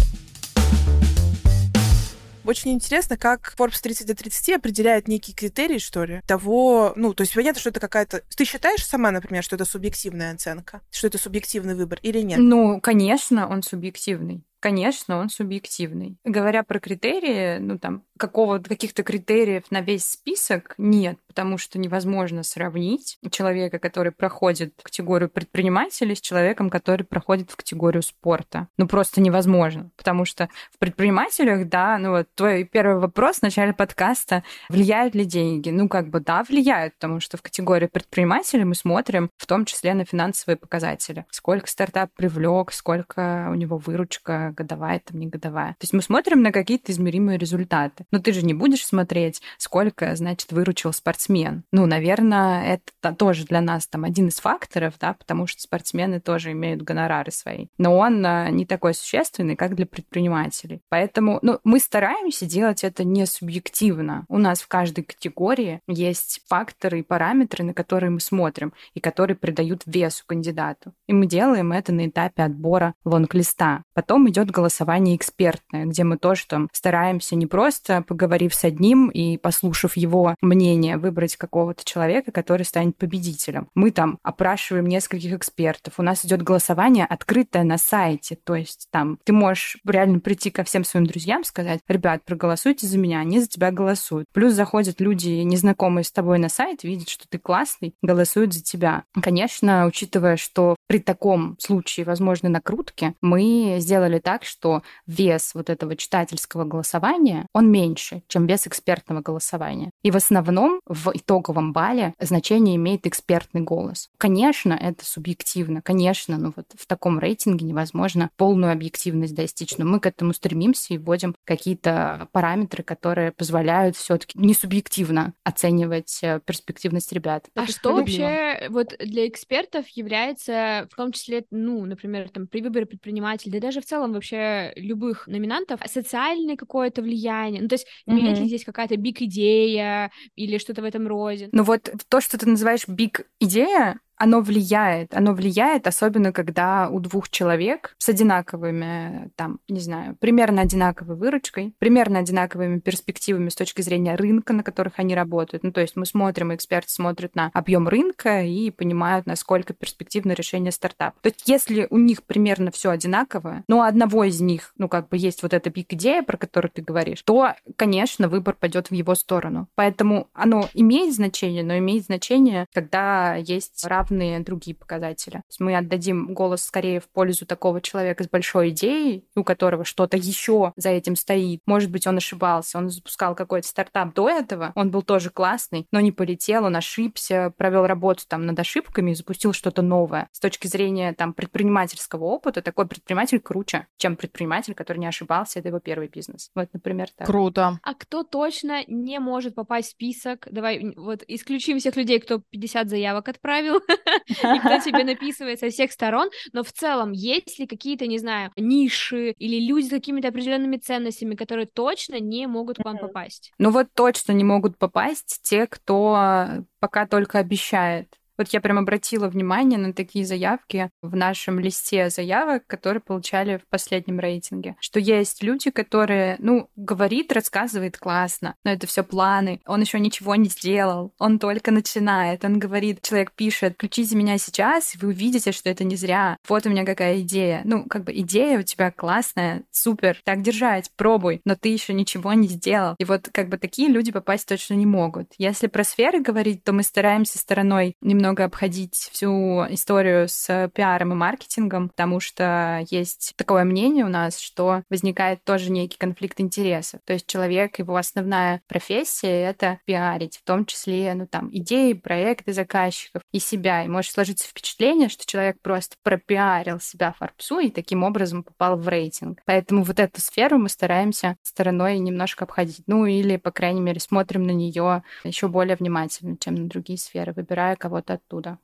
Очень 2.49 2.73
интересно, 2.73 3.19
как 3.19 3.55
Forbes 3.59 3.78
30 3.83 4.07
до 4.07 4.14
30 4.14 4.57
определяет 4.57 5.07
некие 5.07 5.37
критерии, 5.37 5.76
что 5.76 6.05
ли, 6.05 6.23
того, 6.26 6.95
ну, 6.97 7.12
то 7.12 7.21
есть 7.21 7.35
понятно, 7.35 7.61
что 7.61 7.69
это 7.69 7.78
какая-то... 7.78 8.23
Ты 8.35 8.47
считаешь 8.47 8.87
сама, 8.87 9.11
например, 9.11 9.43
что 9.43 9.57
это 9.57 9.67
субъективная 9.67 10.33
оценка? 10.33 10.81
Что 10.90 11.09
это 11.09 11.19
субъективный 11.19 11.75
выбор 11.75 11.99
или 12.00 12.23
нет? 12.23 12.38
Ну, 12.38 12.81
конечно, 12.81 13.47
он 13.47 13.62
субъективный. 13.62 14.45
Конечно, 14.61 15.19
он 15.19 15.28
субъективный. 15.28 16.17
Говоря 16.25 16.62
про 16.64 16.81
критерии, 16.81 17.59
ну 17.59 17.78
там 17.78 18.02
какого 18.18 18.58
каких-то 18.58 19.02
критериев 19.02 19.64
на 19.70 19.80
весь 19.80 20.04
список 20.04 20.75
нет, 20.76 21.18
потому 21.26 21.56
что 21.56 21.78
невозможно 21.78 22.42
сравнить 22.42 23.18
человека, 23.30 23.78
который 23.78 24.12
проходит 24.12 24.75
в 24.76 24.82
категорию 24.82 25.30
предпринимателей, 25.30 26.14
с 26.14 26.20
человеком, 26.20 26.68
который 26.68 27.04
проходит 27.04 27.50
в 27.50 27.56
категорию 27.56 28.02
спорта. 28.02 28.68
Ну 28.76 28.87
просто 28.87 29.20
невозможно, 29.20 29.90
потому 29.96 30.25
что 30.25 30.48
в 30.72 30.78
предпринимателях, 30.78 31.68
да, 31.68 31.96
ну 31.98 32.10
вот 32.10 32.28
твой 32.34 32.64
первый 32.64 32.98
вопрос 32.98 33.38
в 33.38 33.42
начале 33.42 33.72
подкаста, 33.72 34.42
влияют 34.68 35.14
ли 35.14 35.25
деньги? 35.25 35.70
Ну 35.70 35.88
как 35.88 36.08
бы 36.08 36.20
да, 36.20 36.42
влияют, 36.42 36.94
потому 36.94 37.20
что 37.20 37.37
в 37.37 37.42
категории 37.42 37.87
предпринимателей 37.87 38.64
мы 38.64 38.75
смотрим 38.75 39.30
в 39.37 39.46
том 39.46 39.64
числе 39.64 39.94
на 39.94 40.04
финансовые 40.04 40.56
показатели. 40.56 41.25
Сколько 41.30 41.68
стартап 41.68 42.10
привлек, 42.16 42.72
сколько 42.72 43.48
у 43.50 43.54
него 43.54 43.78
выручка, 43.78 44.52
годовая, 44.56 45.00
там, 45.00 45.20
не 45.20 45.28
годовая. 45.28 45.70
То 45.72 45.84
есть 45.84 45.92
мы 45.92 46.02
смотрим 46.02 46.42
на 46.42 46.50
какие-то 46.50 46.90
измеримые 46.90 47.38
результаты. 47.38 48.04
Но 48.11 48.19
ты 48.21 48.33
же 48.33 48.45
не 48.45 48.55
будешь 48.55 48.87
смотреть, 48.87 49.43
сколько, 49.59 50.15
значит, 50.17 50.53
выручил 50.53 50.93
спортсмен. 50.93 51.65
Ну, 51.73 51.87
наверное, 51.87 52.81
это 53.03 53.15
тоже 53.15 53.45
для 53.45 53.61
нас 53.61 53.87
там 53.87 54.05
один 54.05 54.29
из 54.29 54.41
факторов, 54.41 54.95
да, 55.00 55.15
потому 55.15 55.47
что 55.47 55.62
спортсмены 55.62 56.21
тоже 56.21 56.53
имеют 56.53 56.83
гонорары 56.83 57.31
свои. 57.31 57.67
Но 57.77 57.97
он 57.97 58.25
а, 58.25 58.50
не 58.50 58.65
такой 58.67 58.95
существенный, 58.95 59.57
как 59.57 59.75
для 59.75 59.87
предпринимателей. 59.87 60.81
Поэтому, 60.88 61.38
ну, 61.43 61.61
мы 61.65 61.79
стараемся 61.81 62.47
делать 62.47 62.85
это 62.85 63.05
не 63.05 63.27
субъективно. 63.27 64.25
У 64.29 64.38
нас 64.38 64.61
в 64.61 64.69
каждой 64.69 65.05
категории 65.05 65.81
есть 65.87 66.41
факторы 66.49 67.00
и 67.00 67.03
параметры, 67.03 67.65
на 67.65 67.75
которые 67.75 68.11
мы 68.11 68.21
смотрим, 68.21 68.73
и 68.95 69.00
которые 69.00 69.37
придают 69.37 69.83
весу 69.87 70.25
кандидату. 70.27 70.93
И 71.07 71.12
мы 71.12 71.27
делаем 71.27 71.73
это 71.73 71.93
на 71.93 72.07
этапе 72.09 72.43
отбора 72.43 72.95
лонг-листа. 73.05 73.83
Потом 73.95 74.29
идет 74.29 74.50
голосование 74.50 75.17
экспертное, 75.17 75.85
где 75.85 76.05
мы 76.05 76.19
тоже 76.19 76.47
там 76.47 76.69
стараемся 76.73 77.37
не 77.37 77.47
просто 77.47 77.98
поговорив 78.02 78.55
с 78.55 78.64
одним 78.64 79.09
и 79.09 79.37
послушав 79.37 79.97
его 79.97 80.35
мнение, 80.40 80.97
выбрать 80.97 81.37
какого-то 81.37 81.85
человека, 81.85 82.33
который 82.33 82.64
станет 82.64 82.97
победителем. 82.97 83.69
Мы 83.75 83.90
там 83.90 84.19
опрашиваем 84.23 84.87
нескольких 84.87 85.33
экспертов. 85.33 85.95
У 85.99 86.02
нас 86.02 86.25
идет 86.25 86.43
голосование 86.43 87.05
открытое 87.05 87.64
на 87.64 87.78
сайте. 87.78 88.37
То 88.37 88.55
есть 88.55 88.88
там 88.90 89.19
ты 89.25 89.33
можешь 89.33 89.78
реально 89.87 90.21
прийти 90.21 90.50
ко 90.50 90.64
всем 90.64 90.85
своим 90.85 91.07
друзьям, 91.07 91.45
сказать, 91.45 91.81
ребят, 91.88 92.23
проголосуйте 92.25 92.87
за 92.87 92.99
меня, 92.99 93.21
они 93.21 93.40
за 93.40 93.49
тебя 93.49 93.71
голосуют. 93.71 94.26
Плюс 94.33 94.52
заходят 94.55 95.00
люди, 95.00 95.28
незнакомые 95.28 96.05
с 96.05 96.12
тобой 96.12 96.38
на 96.38 96.49
сайт, 96.49 96.83
видят, 96.83 97.09
что 97.09 97.28
ты 97.28 97.38
классный, 97.38 97.95
голосуют 98.02 98.52
за 98.52 98.62
тебя. 98.62 99.05
Конечно, 99.21 99.87
учитывая, 99.87 100.37
что 100.37 100.76
при 100.88 100.99
таком 100.99 101.57
случае 101.61 102.04
возможны 102.04 102.49
накрутки, 102.49 103.14
мы 103.21 103.76
сделали 103.78 104.18
так, 104.18 104.45
что 104.45 104.83
вес 105.07 105.52
вот 105.54 105.71
этого 105.71 105.95
читательского 105.97 106.64
голосования, 106.64 107.47
он 107.52 107.71
меньше, 107.71 108.23
чем 108.26 108.47
вес 108.47 108.66
экспертного 108.66 109.21
голосования. 109.21 109.90
И 110.02 110.11
в 110.11 110.16
основном 110.16 110.80
в 110.87 111.12
итоговом 111.14 111.73
бале 111.73 112.14
значение 112.18 112.76
имеет 112.76 113.07
экспертный 113.07 113.61
голос. 113.61 114.09
Конечно, 114.16 114.73
это 114.73 115.04
субъективно. 115.04 115.83
Конечно, 115.83 116.38
ну 116.38 116.52
вот 116.57 116.66
в 116.75 116.87
таком 116.87 117.18
рейтинге 117.18 117.66
невозможно 117.66 118.30
полную 118.37 118.73
объективность 118.73 119.35
достичь. 119.35 119.76
Но 119.76 119.85
мы 119.85 120.00
к 120.00 120.07
этому 120.07 120.33
стремимся 120.33 120.95
и 120.95 120.99
вводим 120.99 121.35
какие-то 121.45 122.28
параметры, 122.33 122.83
которые 122.83 123.33
позволяют 123.33 123.97
все-таки 123.97 124.38
не 124.38 124.54
субъективно 124.54 125.35
оценивать 125.45 126.18
э, 126.23 126.40
перспективность 126.45 127.12
ребят. 127.12 127.47
А 127.54 127.64
это 127.64 127.73
что 127.73 127.95
вообще 127.95 128.68
вот 128.71 128.95
для 128.99 129.28
экспертов 129.28 129.87
является 129.88 130.77
в 130.87 130.94
том 130.97 131.12
числе, 131.12 131.44
ну, 131.50 131.85
например, 131.85 132.28
там 132.28 132.47
при 132.47 132.62
выборе 132.62 132.87
предпринимателя, 132.87 133.52
да 133.52 133.61
даже 133.61 133.80
в 133.80 133.87
целом 133.87 134.12
вообще 134.12 134.73
любых 134.76 135.26
номинантов 135.26 135.80
социальное 135.87 136.56
какое-то 136.56 137.02
влияние? 137.02 137.62
Ну, 137.62 137.68
то 137.68 137.75
есть 137.75 137.87
mm-hmm. 137.87 138.12
имеет 138.12 138.38
ли 138.38 138.47
здесь 138.47 138.64
какая-то 138.64 138.97
биг-идея 138.97 140.11
или 140.35 140.58
что-то 140.58 140.82
в 140.82 140.85
этом 140.85 141.06
роде? 141.06 141.49
Ну 141.52 141.62
вот 141.62 141.90
то, 142.08 142.20
что 142.20 142.38
ты 142.38 142.49
называешь 142.49 142.87
биг-идея, 142.87 144.00
оно 144.18 144.40
влияет. 144.40 145.14
Оно 145.14 145.32
влияет, 145.32 145.87
особенно 145.87 146.32
когда 146.32 146.88
у 146.88 147.00
двух 147.00 147.28
человек 147.28 147.94
с 147.98 148.08
одинаковыми, 148.08 149.30
там, 149.37 149.60
не 149.68 149.80
знаю, 149.80 150.16
примерно 150.20 150.62
одинаковой 150.62 151.16
выручкой, 151.16 151.75
примерно 151.78 152.18
одинаковыми 152.18 152.80
перспективами 152.80 153.48
с 153.48 153.54
точки 153.54 153.82
зрения 153.82 154.14
рынка, 154.14 154.52
на 154.52 154.62
которых 154.62 154.94
они 154.96 155.14
работают. 155.14 155.62
Ну, 155.62 155.72
то 155.72 155.80
есть 155.80 155.96
мы 155.96 156.06
смотрим, 156.06 156.54
эксперты 156.54 156.90
смотрят 156.90 157.34
на 157.34 157.50
объем 157.54 157.88
рынка 157.88 158.42
и 158.42 158.70
понимают, 158.70 159.26
насколько 159.26 159.72
перспективно 159.72 160.32
решение 160.32 160.72
стартапа. 160.72 161.18
То 161.22 161.28
есть 161.28 161.48
если 161.48 161.87
у 161.90 161.98
них 161.98 162.22
примерно 162.25 162.70
все 162.70 162.90
одинаковое, 162.90 163.64
но 163.68 163.78
у 163.78 163.82
одного 163.82 164.25
из 164.25 164.40
них, 164.40 164.72
ну, 164.76 164.88
как 164.88 165.08
бы 165.08 165.16
есть 165.16 165.42
вот 165.42 165.54
эта 165.54 165.70
пик-идея, 165.70 166.22
про 166.22 166.37
которую 166.37 166.70
ты 166.72 166.82
говоришь, 166.82 167.22
то, 167.22 167.54
конечно, 167.76 168.28
выбор 168.28 168.56
пойдет 168.58 168.90
в 168.90 168.94
его 168.94 169.14
сторону. 169.14 169.68
Поэтому 169.75 170.28
оно 170.32 170.68
имеет 170.75 171.14
значение, 171.14 171.62
но 171.62 171.78
имеет 171.78 172.04
значение, 172.04 172.66
когда 172.72 173.34
есть 173.37 173.84
равные 173.84 174.08
равные 174.09 174.41
другие 174.41 174.75
показатели. 174.75 175.43
мы 175.59 175.77
отдадим 175.77 176.35
голос 176.35 176.62
скорее 176.62 177.00
в 177.00 177.09
пользу 177.09 177.47
такого 177.47 177.81
человека 177.81 178.25
с 178.25 178.29
большой 178.29 178.71
идеей, 178.71 179.25
у 179.35 179.45
которого 179.45 179.85
что-то 179.85 180.17
еще 180.17 180.73
за 180.77 180.91
этим 180.91 181.17
стоит. 181.17 181.61
Может 181.67 181.91
быть, 181.91 182.07
он 182.07 182.17
ошибался, 182.17 182.79
он 182.79 182.91
запускал 182.91 183.35
какой-то 183.35 183.67
стартап 183.67 184.15
до 184.15 184.29
этого, 184.29 184.73
он 184.75 184.91
был 184.91 185.03
тоже 185.03 185.31
классный, 185.31 185.87
но 185.93 186.00
не 186.00 186.12
полетел, 186.12 186.65
он 186.65 186.77
ошибся, 186.77 187.53
провел 187.57 187.87
работу 187.87 188.25
там 188.27 188.47
над 188.47 188.59
ошибками 188.59 189.12
и 189.12 189.15
запустил 189.15 189.53
что-то 189.53 189.83
новое. 189.83 190.29
С 190.33 190.41
точки 190.41 190.67
зрения 190.67 191.12
там 191.12 191.33
предпринимательского 191.33 192.25
опыта, 192.25 192.62
такой 192.62 192.87
предприниматель 192.87 193.41
круче, 193.41 193.87
чем 193.97 194.17
предприниматель, 194.17 194.75
который 194.75 194.99
не 194.99 195.07
ошибался, 195.07 195.59
это 195.59 195.69
его 195.69 195.81
первый 195.81 196.09
бизнес. 196.09 196.50
Вот, 196.55 196.69
например, 196.73 197.09
так. 197.17 197.27
Круто. 197.27 197.79
А 197.83 197.95
кто 197.95 198.23
точно 198.23 198.85
не 198.87 199.19
может 199.19 199.55
попасть 199.55 199.88
в 199.88 199.91
список? 199.93 200.49
Давай 200.50 200.95
вот 200.97 201.23
исключим 201.27 201.79
всех 201.79 201.97
людей, 201.97 202.21
кто 202.21 202.41
50 202.50 202.88
заявок 202.88 203.29
отправил, 203.29 203.81
кто 204.28 204.78
тебе 204.78 205.05
написывает 205.05 205.61
со 205.61 205.71
всех 205.71 205.93
сторон, 205.93 206.31
но 206.52 206.62
в 206.62 206.73
целом 206.73 207.12
есть 207.12 207.59
ли 207.59 207.67
какие-то, 207.67 208.07
не 208.07 208.19
знаю, 208.19 208.50
ниши 208.57 209.33
или 209.38 209.67
люди 209.67 209.87
с 209.87 209.90
какими-то 209.90 210.28
определенными 210.28 210.76
ценностями, 210.76 211.35
которые 211.35 211.67
точно 211.67 212.21
не 212.21 212.47
могут 212.47 212.78
к 212.78 212.85
вам 212.85 212.99
попасть? 212.99 213.52
Ну 213.59 213.71
вот 213.71 213.88
точно 213.95 214.33
не 214.33 214.45
могут 214.45 214.78
попасть 214.78 215.40
те, 215.43 215.67
кто 215.67 216.64
пока 216.81 217.07
только 217.07 217.38
обещает. 217.38 218.14
Вот 218.38 218.49
я 218.50 218.61
прям 218.61 218.78
обратила 218.78 219.28
внимание 219.28 219.78
на 219.78 219.92
такие 219.92 220.25
заявки 220.25 220.90
в 221.02 221.16
нашем 221.16 221.59
листе 221.59 222.09
заявок, 222.09 222.62
которые 222.68 223.00
получали 223.00 223.57
в 223.57 223.68
последнем 223.68 224.21
рейтинге, 224.21 224.76
что 224.78 225.00
есть 225.00 225.42
люди, 225.42 225.71
которые, 225.71 226.37
ну, 226.38 226.71
говорит, 226.76 227.33
рассказывает 227.33 227.99
классно, 227.99 228.54
но 228.64 228.71
это 228.71 228.87
все 228.87 229.02
планы, 229.02 229.61
он 229.66 229.80
еще 229.80 229.99
ничего 229.99 230.37
не 230.37 230.49
сделал, 230.49 231.12
он 231.18 231.40
только 231.40 231.73
начинает, 231.73 232.45
он 232.45 232.61
говорит, 232.61 233.02
человек 233.02 233.33
пишет, 233.33 233.75
включите 233.75 234.14
меня 234.14 234.38
сейчас, 234.38 234.95
и 234.95 234.99
вы 234.99 235.09
увидите, 235.09 235.50
что 235.50 235.68
это 235.68 235.83
не 235.83 235.97
зря, 235.97 236.37
вот 236.49 236.64
у 236.64 236.71
меня 236.71 236.85
какая 236.85 237.21
идея. 237.21 237.62
Ну, 237.64 237.85
как 237.87 238.04
бы 238.04 238.12
идея 238.12 238.61
у 238.61 238.62
тебя 238.62 238.92
классная, 238.92 239.64
супер, 239.73 240.21
так 240.25 240.42
держать, 240.42 240.92
пробуй, 240.97 241.40
но 241.45 241.57
ты 241.57 241.71
еще 241.71 241.92
ничего 241.92 242.33
не 242.35 242.47
сделал. 242.47 242.95
И 242.99 243.04
вот 243.04 243.28
как 243.33 243.49
бы 243.49 243.59
такие 243.59 243.88
люди 243.88 244.12
попасть 244.12 244.47
точно 244.47 244.75
не 244.75 244.87
могут. 244.87 245.33
Если 245.38 245.66
про 245.66 245.83
сферы 245.83 246.21
говорить, 246.21 246.62
то 246.62 246.73
мы 246.73 246.85
стараемся 246.85 247.38
стороной 247.38 247.97
немного 248.00 248.27
немного 248.28 248.44
обходить 248.44 248.94
всю 248.94 249.64
историю 249.70 250.28
с 250.28 250.70
пиаром 250.75 251.12
и 251.12 251.14
маркетингом, 251.14 251.88
потому 251.88 252.20
что 252.20 252.85
есть 252.90 253.32
такое 253.37 253.64
мнение 253.64 254.04
у 254.04 254.08
нас, 254.08 254.38
что 254.38 254.82
возникает 254.90 255.42
тоже 255.44 255.70
некий 255.70 255.97
конфликт 255.97 256.38
интересов. 256.38 257.00
То 257.06 257.14
есть 257.14 257.26
человек, 257.26 257.78
его 257.78 257.97
основная 257.97 258.61
профессия— 258.68 259.28
это 259.49 259.78
пиарить, 259.87 260.37
в 260.37 260.44
том 260.44 260.66
числе, 260.66 261.14
ну, 261.14 261.26
там, 261.26 261.49
идеи, 261.52 261.94
проекты 261.94 262.52
заказчиков 262.52 263.23
и 263.32 263.38
себя. 263.38 263.85
И 263.85 263.88
может 263.88 264.12
сложиться 264.12 264.47
впечатление, 264.47 265.08
что 265.08 265.25
человек 265.25 265.56
просто 265.62 265.97
пропиарил 266.02 266.80
себя 266.80 267.14
Форбсу 267.18 267.61
и 267.61 267.70
таким 267.70 268.02
образом 268.02 268.42
попал 268.42 268.76
в 268.76 268.87
рейтинг. 268.88 269.40
Поэтому 269.47 269.85
вот 269.85 269.99
эту 269.99 270.20
сферу 270.20 270.58
мы 270.58 270.68
стараемся 270.68 271.37
стороной 271.42 271.99
немножко 271.99 272.44
обходить. 272.44 272.82
Ну, 272.87 273.06
или, 273.06 273.38
по 273.38 273.52
крайней 273.52 273.80
мере, 273.80 274.00
смотрим 274.00 274.42
на 274.42 274.50
нее 274.50 275.02
еще 275.25 275.49
более 275.49 275.76
внимательно, 275.76 276.37
чем 276.37 276.56
на 276.56 276.68
другие 276.68 276.99
сферы, 276.99 277.32
выбирая 277.32 277.75
кого-то 277.76 278.17
altura. 278.18 278.60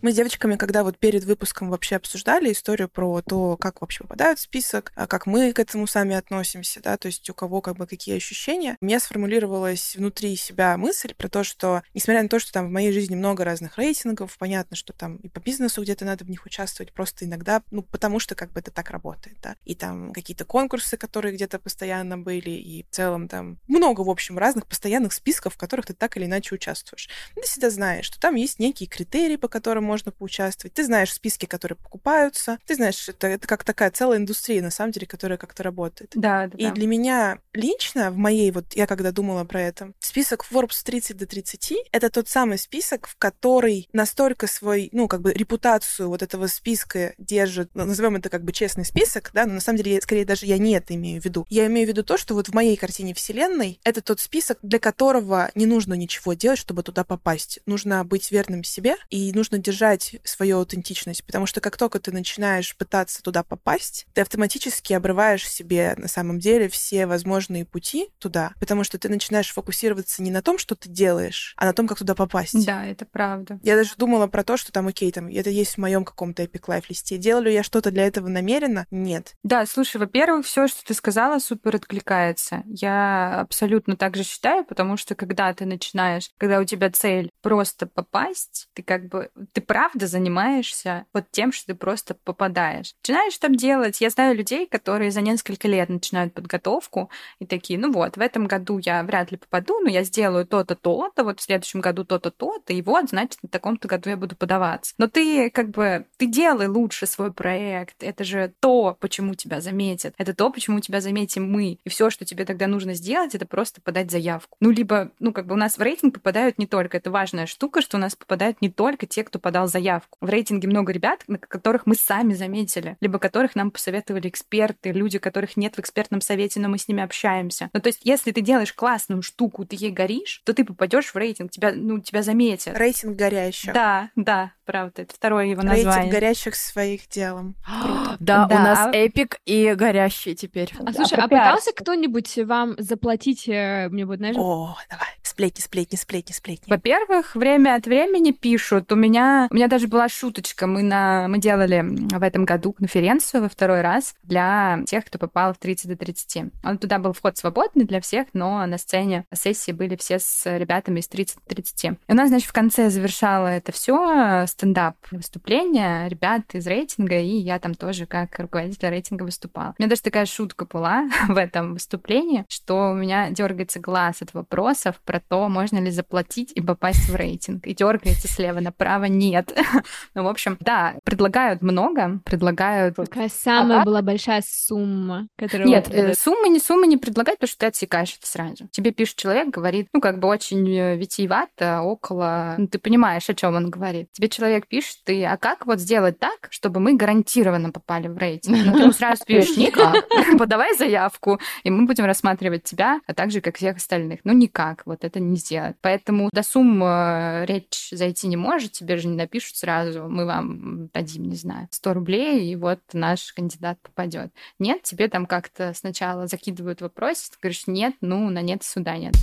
Мы 0.00 0.12
с 0.12 0.14
девочками, 0.14 0.54
когда 0.54 0.84
вот 0.84 0.96
перед 0.96 1.24
выпуском 1.24 1.70
вообще 1.70 1.96
обсуждали 1.96 2.52
историю 2.52 2.88
про 2.88 3.20
то, 3.20 3.56
как 3.56 3.80
вообще 3.80 4.04
попадают 4.04 4.38
в 4.38 4.42
список, 4.42 4.92
а 4.94 5.08
как 5.08 5.26
мы 5.26 5.52
к 5.52 5.58
этому 5.58 5.88
сами 5.88 6.14
относимся, 6.14 6.80
да, 6.80 6.96
то 6.96 7.06
есть 7.06 7.28
у 7.28 7.34
кого 7.34 7.60
как 7.60 7.76
бы 7.76 7.88
какие 7.88 8.16
ощущения, 8.16 8.76
у 8.80 8.84
меня 8.84 9.00
сформулировалась 9.00 9.96
внутри 9.96 10.36
себя 10.36 10.76
мысль 10.76 11.14
про 11.14 11.28
то, 11.28 11.42
что, 11.42 11.82
несмотря 11.94 12.22
на 12.22 12.28
то, 12.28 12.38
что 12.38 12.52
там 12.52 12.68
в 12.68 12.70
моей 12.70 12.92
жизни 12.92 13.16
много 13.16 13.42
разных 13.42 13.76
рейтингов, 13.76 14.38
понятно, 14.38 14.76
что 14.76 14.92
там 14.92 15.16
и 15.16 15.28
по 15.28 15.40
бизнесу 15.40 15.82
где-то 15.82 16.04
надо 16.04 16.24
в 16.24 16.30
них 16.30 16.46
участвовать, 16.46 16.92
просто 16.92 17.24
иногда, 17.24 17.64
ну, 17.72 17.82
потому 17.82 18.20
что 18.20 18.36
как 18.36 18.52
бы 18.52 18.60
это 18.60 18.70
так 18.70 18.90
работает, 18.90 19.38
да, 19.42 19.56
и 19.64 19.74
там 19.74 20.12
какие-то 20.12 20.44
конкурсы, 20.44 20.96
которые 20.96 21.34
где-то 21.34 21.58
постоянно 21.58 22.16
были, 22.16 22.50
и 22.50 22.84
в 22.84 22.90
целом 22.94 23.26
там 23.26 23.58
много, 23.66 24.02
в 24.02 24.10
общем, 24.10 24.38
разных 24.38 24.68
постоянных 24.68 25.12
списков, 25.12 25.54
в 25.54 25.58
которых 25.58 25.86
ты 25.86 25.94
так 25.94 26.16
или 26.16 26.26
иначе 26.26 26.54
участвуешь. 26.54 27.08
Ты 27.34 27.42
всегда 27.42 27.70
знаешь, 27.70 28.04
что 28.04 28.20
там 28.20 28.36
есть 28.36 28.60
некие 28.60 28.88
критерии, 28.88 29.34
по 29.34 29.48
которым 29.48 29.87
можно 29.88 30.12
поучаствовать. 30.12 30.74
Ты 30.74 30.84
знаешь 30.84 31.12
списки, 31.12 31.46
которые 31.46 31.76
покупаются. 31.76 32.58
Ты 32.66 32.76
знаешь, 32.76 33.08
это, 33.08 33.26
это 33.26 33.48
как 33.48 33.64
такая 33.64 33.90
целая 33.90 34.18
индустрия, 34.18 34.62
на 34.62 34.70
самом 34.70 34.92
деле, 34.92 35.06
которая 35.06 35.38
как-то 35.38 35.62
работает. 35.62 36.12
Да, 36.14 36.46
да. 36.46 36.56
И 36.58 36.64
да. 36.64 36.72
для 36.72 36.86
меня 36.86 37.38
лично, 37.54 38.10
в 38.10 38.16
моей, 38.16 38.50
вот 38.50 38.74
я 38.74 38.86
когда 38.86 39.10
думала 39.10 39.44
про 39.44 39.62
это, 39.62 39.92
список 39.98 40.46
Forbes 40.50 40.84
30 40.84 41.16
до 41.16 41.26
30— 41.26 41.72
это 41.92 42.10
тот 42.10 42.28
самый 42.28 42.58
список, 42.58 43.08
в 43.08 43.16
который 43.16 43.88
настолько 43.92 44.46
свой, 44.46 44.90
ну, 44.92 45.08
как 45.08 45.22
бы 45.22 45.32
репутацию 45.32 46.08
вот 46.08 46.22
этого 46.22 46.46
списка 46.46 47.14
держит, 47.18 47.70
ну, 47.74 47.84
назовем 47.84 48.16
это 48.16 48.28
как 48.28 48.44
бы 48.44 48.52
честный 48.52 48.84
список, 48.84 49.30
да, 49.32 49.46
но 49.46 49.54
на 49.54 49.60
самом 49.60 49.78
деле, 49.78 50.00
скорее 50.00 50.24
даже 50.24 50.46
я 50.46 50.58
не 50.58 50.72
это 50.72 50.94
имею 50.94 51.20
в 51.20 51.24
виду. 51.24 51.46
Я 51.48 51.66
имею 51.66 51.86
в 51.86 51.88
виду 51.88 52.02
то, 52.02 52.16
что 52.16 52.34
вот 52.34 52.48
в 52.48 52.54
моей 52.54 52.76
картине 52.76 53.14
вселенной 53.14 53.80
это 53.84 54.02
тот 54.02 54.20
список, 54.20 54.58
для 54.62 54.78
которого 54.78 55.50
не 55.54 55.66
нужно 55.66 55.94
ничего 55.94 56.34
делать, 56.34 56.58
чтобы 56.58 56.82
туда 56.82 57.04
попасть. 57.04 57.60
Нужно 57.66 58.04
быть 58.04 58.30
верным 58.30 58.64
себе 58.64 58.96
и 59.10 59.32
нужно 59.32 59.58
держать 59.58 59.77
свою 60.24 60.58
аутентичность, 60.58 61.24
потому 61.24 61.46
что 61.46 61.60
как 61.60 61.76
только 61.76 62.00
ты 62.00 62.12
начинаешь 62.12 62.76
пытаться 62.76 63.22
туда 63.22 63.42
попасть, 63.42 64.06
ты 64.14 64.20
автоматически 64.20 64.92
обрываешь 64.92 65.48
себе 65.48 65.94
на 65.96 66.08
самом 66.08 66.38
деле 66.38 66.68
все 66.68 67.06
возможные 67.06 67.64
пути 67.64 68.08
туда, 68.18 68.52
потому 68.60 68.84
что 68.84 68.98
ты 68.98 69.08
начинаешь 69.08 69.52
фокусироваться 69.52 70.22
не 70.22 70.30
на 70.30 70.42
том, 70.42 70.58
что 70.58 70.74
ты 70.74 70.88
делаешь, 70.88 71.54
а 71.56 71.66
на 71.66 71.72
том, 71.72 71.86
как 71.86 71.98
туда 71.98 72.14
попасть. 72.14 72.66
Да, 72.66 72.84
это 72.84 73.06
правда. 73.06 73.58
Я 73.62 73.76
даже 73.76 73.94
думала 73.96 74.26
про 74.26 74.44
то, 74.44 74.56
что 74.56 74.72
там, 74.72 74.88
окей, 74.88 75.10
там, 75.12 75.28
это 75.28 75.50
есть 75.50 75.74
в 75.74 75.78
моем 75.78 76.04
каком-то 76.04 76.42
Epic 76.42 76.66
Life 76.66 76.84
листе. 76.88 77.18
Делаю 77.18 77.52
я 77.52 77.62
что-то 77.62 77.90
для 77.90 78.06
этого 78.06 78.28
намеренно? 78.28 78.86
Нет. 78.90 79.34
Да, 79.42 79.66
слушай, 79.66 79.98
во-первых, 79.98 80.46
все, 80.46 80.68
что 80.68 80.84
ты 80.84 80.94
сказала, 80.94 81.38
супер 81.38 81.76
откликается. 81.76 82.62
Я 82.66 83.40
абсолютно 83.40 83.96
так 83.96 84.16
же 84.16 84.24
считаю, 84.24 84.64
потому 84.64 84.96
что 84.96 85.14
когда 85.14 85.52
ты 85.54 85.64
начинаешь, 85.64 86.30
когда 86.38 86.58
у 86.58 86.64
тебя 86.64 86.90
цель 86.90 87.30
просто 87.42 87.86
попасть, 87.86 88.68
ты 88.74 88.82
как 88.82 89.08
бы, 89.08 89.30
ты 89.52 89.60
правда 89.68 90.06
занимаешься 90.06 91.04
вот 91.12 91.26
тем, 91.30 91.52
что 91.52 91.66
ты 91.66 91.74
просто 91.74 92.14
попадаешь. 92.14 92.94
Начинаешь 93.02 93.36
там 93.38 93.54
делать. 93.54 94.00
Я 94.00 94.10
знаю 94.10 94.34
людей, 94.34 94.66
которые 94.66 95.10
за 95.10 95.20
несколько 95.20 95.68
лет 95.68 95.90
начинают 95.90 96.32
подготовку 96.32 97.10
и 97.38 97.46
такие, 97.46 97.78
ну 97.78 97.92
вот, 97.92 98.16
в 98.16 98.20
этом 98.20 98.46
году 98.46 98.78
я 98.78 99.02
вряд 99.02 99.30
ли 99.30 99.36
попаду, 99.36 99.78
но 99.80 99.90
я 99.90 100.02
сделаю 100.04 100.46
то-то, 100.46 100.74
то-то, 100.74 101.22
вот 101.22 101.38
в 101.38 101.42
следующем 101.42 101.80
году 101.80 102.04
то-то, 102.04 102.30
то-то, 102.30 102.72
и 102.72 102.80
вот, 102.80 103.10
значит, 103.10 103.38
на 103.42 103.48
таком-то 103.50 103.86
году 103.86 104.08
я 104.08 104.16
буду 104.16 104.36
подаваться. 104.36 104.94
Но 104.96 105.06
ты 105.06 105.50
как 105.50 105.68
бы, 105.68 106.06
ты 106.16 106.26
делай 106.26 106.66
лучше 106.66 107.06
свой 107.06 107.30
проект. 107.32 108.02
Это 108.02 108.24
же 108.24 108.52
то, 108.60 108.96
почему 108.98 109.34
тебя 109.34 109.60
заметят. 109.60 110.14
Это 110.16 110.34
то, 110.34 110.50
почему 110.50 110.80
тебя 110.80 111.02
заметим 111.02 111.50
мы. 111.50 111.78
И 111.84 111.88
все, 111.90 112.08
что 112.08 112.24
тебе 112.24 112.46
тогда 112.46 112.66
нужно 112.66 112.94
сделать, 112.94 113.34
это 113.34 113.46
просто 113.46 113.82
подать 113.82 114.10
заявку. 114.10 114.56
Ну, 114.60 114.70
либо, 114.70 115.12
ну, 115.18 115.32
как 115.32 115.46
бы 115.46 115.52
у 115.54 115.58
нас 115.58 115.76
в 115.76 115.82
рейтинг 115.82 116.14
попадают 116.14 116.58
не 116.58 116.66
только, 116.66 116.96
это 116.96 117.10
важная 117.10 117.44
штука, 117.44 117.82
что 117.82 117.98
у 117.98 118.00
нас 118.00 118.16
попадают 118.16 118.62
не 118.62 118.70
только 118.70 119.06
те, 119.06 119.24
кто 119.24 119.38
подал 119.38 119.57
заявку. 119.66 120.16
В 120.20 120.28
рейтинге 120.28 120.68
много 120.68 120.92
ребят, 120.92 121.24
на 121.26 121.38
которых 121.38 121.86
мы 121.86 121.94
сами 121.94 122.34
заметили, 122.34 122.96
либо 123.00 123.18
которых 123.18 123.54
нам 123.56 123.70
посоветовали 123.70 124.28
эксперты, 124.28 124.92
люди, 124.92 125.18
которых 125.18 125.56
нет 125.56 125.76
в 125.76 125.80
экспертном 125.80 126.20
совете, 126.20 126.60
но 126.60 126.68
мы 126.68 126.78
с 126.78 126.86
ними 126.88 127.02
общаемся. 127.02 127.70
Ну, 127.72 127.80
то 127.80 127.88
есть, 127.88 128.00
если 128.04 128.30
ты 128.32 128.40
делаешь 128.40 128.72
классную 128.72 129.22
штуку, 129.22 129.64
ты 129.64 129.76
ей 129.78 129.90
горишь, 129.90 130.42
то 130.44 130.54
ты 130.54 130.64
попадешь 130.64 131.12
в 131.12 131.16
рейтинг, 131.16 131.50
тебя, 131.50 131.72
ну, 131.74 131.98
тебя 132.00 132.22
заметят. 132.22 132.76
Рейтинг 132.76 133.16
горящих. 133.16 133.72
Да, 133.72 134.10
да, 134.16 134.52
правда, 134.64 135.02
это 135.02 135.14
второе 135.14 135.46
его 135.46 135.62
Рейтинг 135.62 135.86
название. 135.86 136.12
горящих 136.12 136.54
своих 136.54 137.08
делом. 137.08 137.56
Круто. 137.64 138.16
Да, 138.20 138.46
у 138.46 138.48
Да, 138.48 138.58
нас 138.62 138.78
а- 138.86 138.90
эпик 138.96 139.38
и 139.46 139.74
горящий 139.74 140.34
теперь. 140.34 140.72
А 140.84 140.92
слушай, 140.92 141.14
про 141.14 141.24
а 141.24 141.28
пытался 141.28 141.72
кто-нибудь 141.72 142.36
вам 142.38 142.74
заплатить 142.78 143.48
э, 143.48 143.88
мне 143.90 144.04
вот, 144.04 144.18
знаешь, 144.18 144.36
О, 144.36 144.76
давай. 144.90 145.06
Сплетни, 145.22 145.60
сплетни, 145.60 145.96
сплетни, 145.96 146.32
сплетни. 146.32 146.68
Во-первых, 146.70 147.36
время 147.36 147.76
от 147.76 147.86
времени 147.86 148.32
пишут. 148.32 148.90
У 148.90 148.96
меня, 148.96 149.47
у 149.50 149.54
меня 149.54 149.68
даже 149.68 149.88
была 149.88 150.08
шуточка. 150.08 150.66
Мы, 150.66 150.82
на, 150.82 151.28
мы 151.28 151.38
делали 151.38 151.84
в 151.84 152.22
этом 152.22 152.44
году 152.44 152.72
конференцию 152.72 153.42
во 153.42 153.48
второй 153.48 153.80
раз 153.80 154.14
для 154.22 154.80
тех, 154.86 155.04
кто 155.04 155.18
попал 155.18 155.54
в 155.54 155.58
30 155.58 155.88
до 155.88 155.96
30. 155.96 156.52
Он 156.64 156.78
туда 156.78 156.98
был 156.98 157.12
вход 157.12 157.36
свободный 157.36 157.84
для 157.84 158.00
всех, 158.00 158.26
но 158.32 158.64
на 158.66 158.78
сцене 158.78 159.24
сессии 159.32 159.72
были 159.72 159.96
все 159.96 160.18
с 160.18 160.58
ребятами 160.58 161.00
из 161.00 161.08
30 161.08 161.36
до 161.36 161.54
30. 161.54 161.84
И 161.84 161.90
у 162.08 162.14
нас, 162.14 162.28
значит, 162.28 162.48
в 162.48 162.52
конце 162.52 162.90
завершало 162.90 163.46
это 163.46 163.72
все 163.72 164.44
стендап 164.46 164.96
выступление 165.10 166.08
ребят 166.08 166.42
из 166.52 166.66
рейтинга, 166.66 167.18
и 167.18 167.36
я 167.36 167.58
там 167.58 167.74
тоже 167.74 168.06
как 168.06 168.38
руководитель 168.38 168.88
рейтинга 168.88 169.22
выступала. 169.22 169.74
У 169.78 169.82
меня 169.82 169.90
даже 169.90 170.02
такая 170.02 170.26
шутка 170.26 170.66
была 170.66 171.08
в 171.28 171.36
этом 171.36 171.74
выступлении, 171.74 172.44
что 172.48 172.90
у 172.90 172.94
меня 172.94 173.30
дергается 173.30 173.80
глаз 173.80 174.22
от 174.22 174.34
вопросов 174.34 175.00
про 175.04 175.20
то, 175.20 175.48
можно 175.48 175.78
ли 175.78 175.90
заплатить 175.90 176.52
и 176.54 176.60
попасть 176.60 177.08
в 177.08 177.14
рейтинг. 177.14 177.66
И 177.66 177.74
дергается 177.74 178.28
слева 178.28 178.60
направо 178.60 179.04
нет. 179.04 179.37
Ну, 180.14 180.24
в 180.24 180.28
общем, 180.28 180.56
да, 180.60 180.94
предлагают 181.04 181.62
много, 181.62 182.20
предлагают... 182.24 182.96
какая 182.96 183.28
самая 183.28 183.82
А- 183.82 183.84
была 183.84 184.02
большая 184.02 184.42
сумма, 184.46 185.28
которую 185.36 185.68
Нет, 185.68 185.88
э, 185.90 186.14
суммы 186.14 186.48
не 186.48 186.58
суммы 186.58 186.86
не 186.86 186.96
предлагать, 186.96 187.36
потому 187.36 187.48
что 187.48 187.58
ты 187.58 187.66
отсекаешь 187.66 188.16
это 188.18 188.26
сразу. 188.26 188.68
Тебе 188.70 188.90
пишет 188.90 189.16
человек, 189.16 189.48
говорит, 189.48 189.88
ну, 189.92 190.00
как 190.00 190.18
бы 190.18 190.28
очень 190.28 190.68
э, 190.68 190.96
витиевато, 190.96 191.82
около... 191.82 192.54
Ну, 192.58 192.66
ты 192.66 192.78
понимаешь, 192.78 193.28
о 193.28 193.34
чем 193.34 193.54
он 193.54 193.70
говорит. 193.70 194.10
Тебе 194.12 194.28
человек 194.28 194.66
пишет, 194.66 194.98
ты, 195.04 195.24
а 195.24 195.36
как 195.36 195.66
вот 195.66 195.78
сделать 195.78 196.18
так, 196.18 196.48
чтобы 196.50 196.80
мы 196.80 196.96
гарантированно 196.96 197.70
попали 197.70 198.08
в 198.08 198.16
рейтинг? 198.16 198.58
Ну, 198.64 198.72
ты 198.72 198.92
сразу 198.92 199.24
пишешь, 199.24 199.56
никак. 199.56 200.04
Подавай 200.38 200.76
заявку, 200.76 201.38
и 201.62 201.70
мы 201.70 201.86
будем 201.86 202.04
рассматривать 202.04 202.64
тебя, 202.64 203.00
а 203.06 203.14
также, 203.14 203.40
как 203.40 203.56
всех 203.56 203.76
остальных. 203.76 204.20
Ну, 204.24 204.32
никак, 204.32 204.82
вот 204.86 205.04
это 205.04 205.20
не 205.20 205.36
сделать. 205.36 205.76
Поэтому 205.80 206.30
до 206.32 206.42
сумм 206.42 206.82
э, 206.82 207.44
речь 207.46 207.90
зайти 207.90 208.28
не 208.28 208.36
может, 208.36 208.72
тебе 208.72 208.96
же 208.96 209.08
не 209.08 209.16
напишут 209.28 209.56
сразу, 209.56 210.08
мы 210.08 210.24
вам 210.24 210.88
дадим, 210.94 211.24
не 211.24 211.36
знаю, 211.36 211.68
100 211.70 211.92
рублей, 211.92 212.50
и 212.50 212.56
вот 212.56 212.80
наш 212.94 213.34
кандидат 213.34 213.78
попадет. 213.82 214.32
Нет, 214.58 214.82
тебе 214.82 215.08
там 215.08 215.26
как-то 215.26 215.74
сначала 215.74 216.26
закидывают 216.26 216.80
вопрос, 216.80 217.28
ты 217.28 217.36
говоришь, 217.42 217.66
нет, 217.66 217.94
ну, 218.00 218.30
на 218.30 218.40
нет 218.40 218.62
суда 218.62 218.96
нет. 218.96 219.14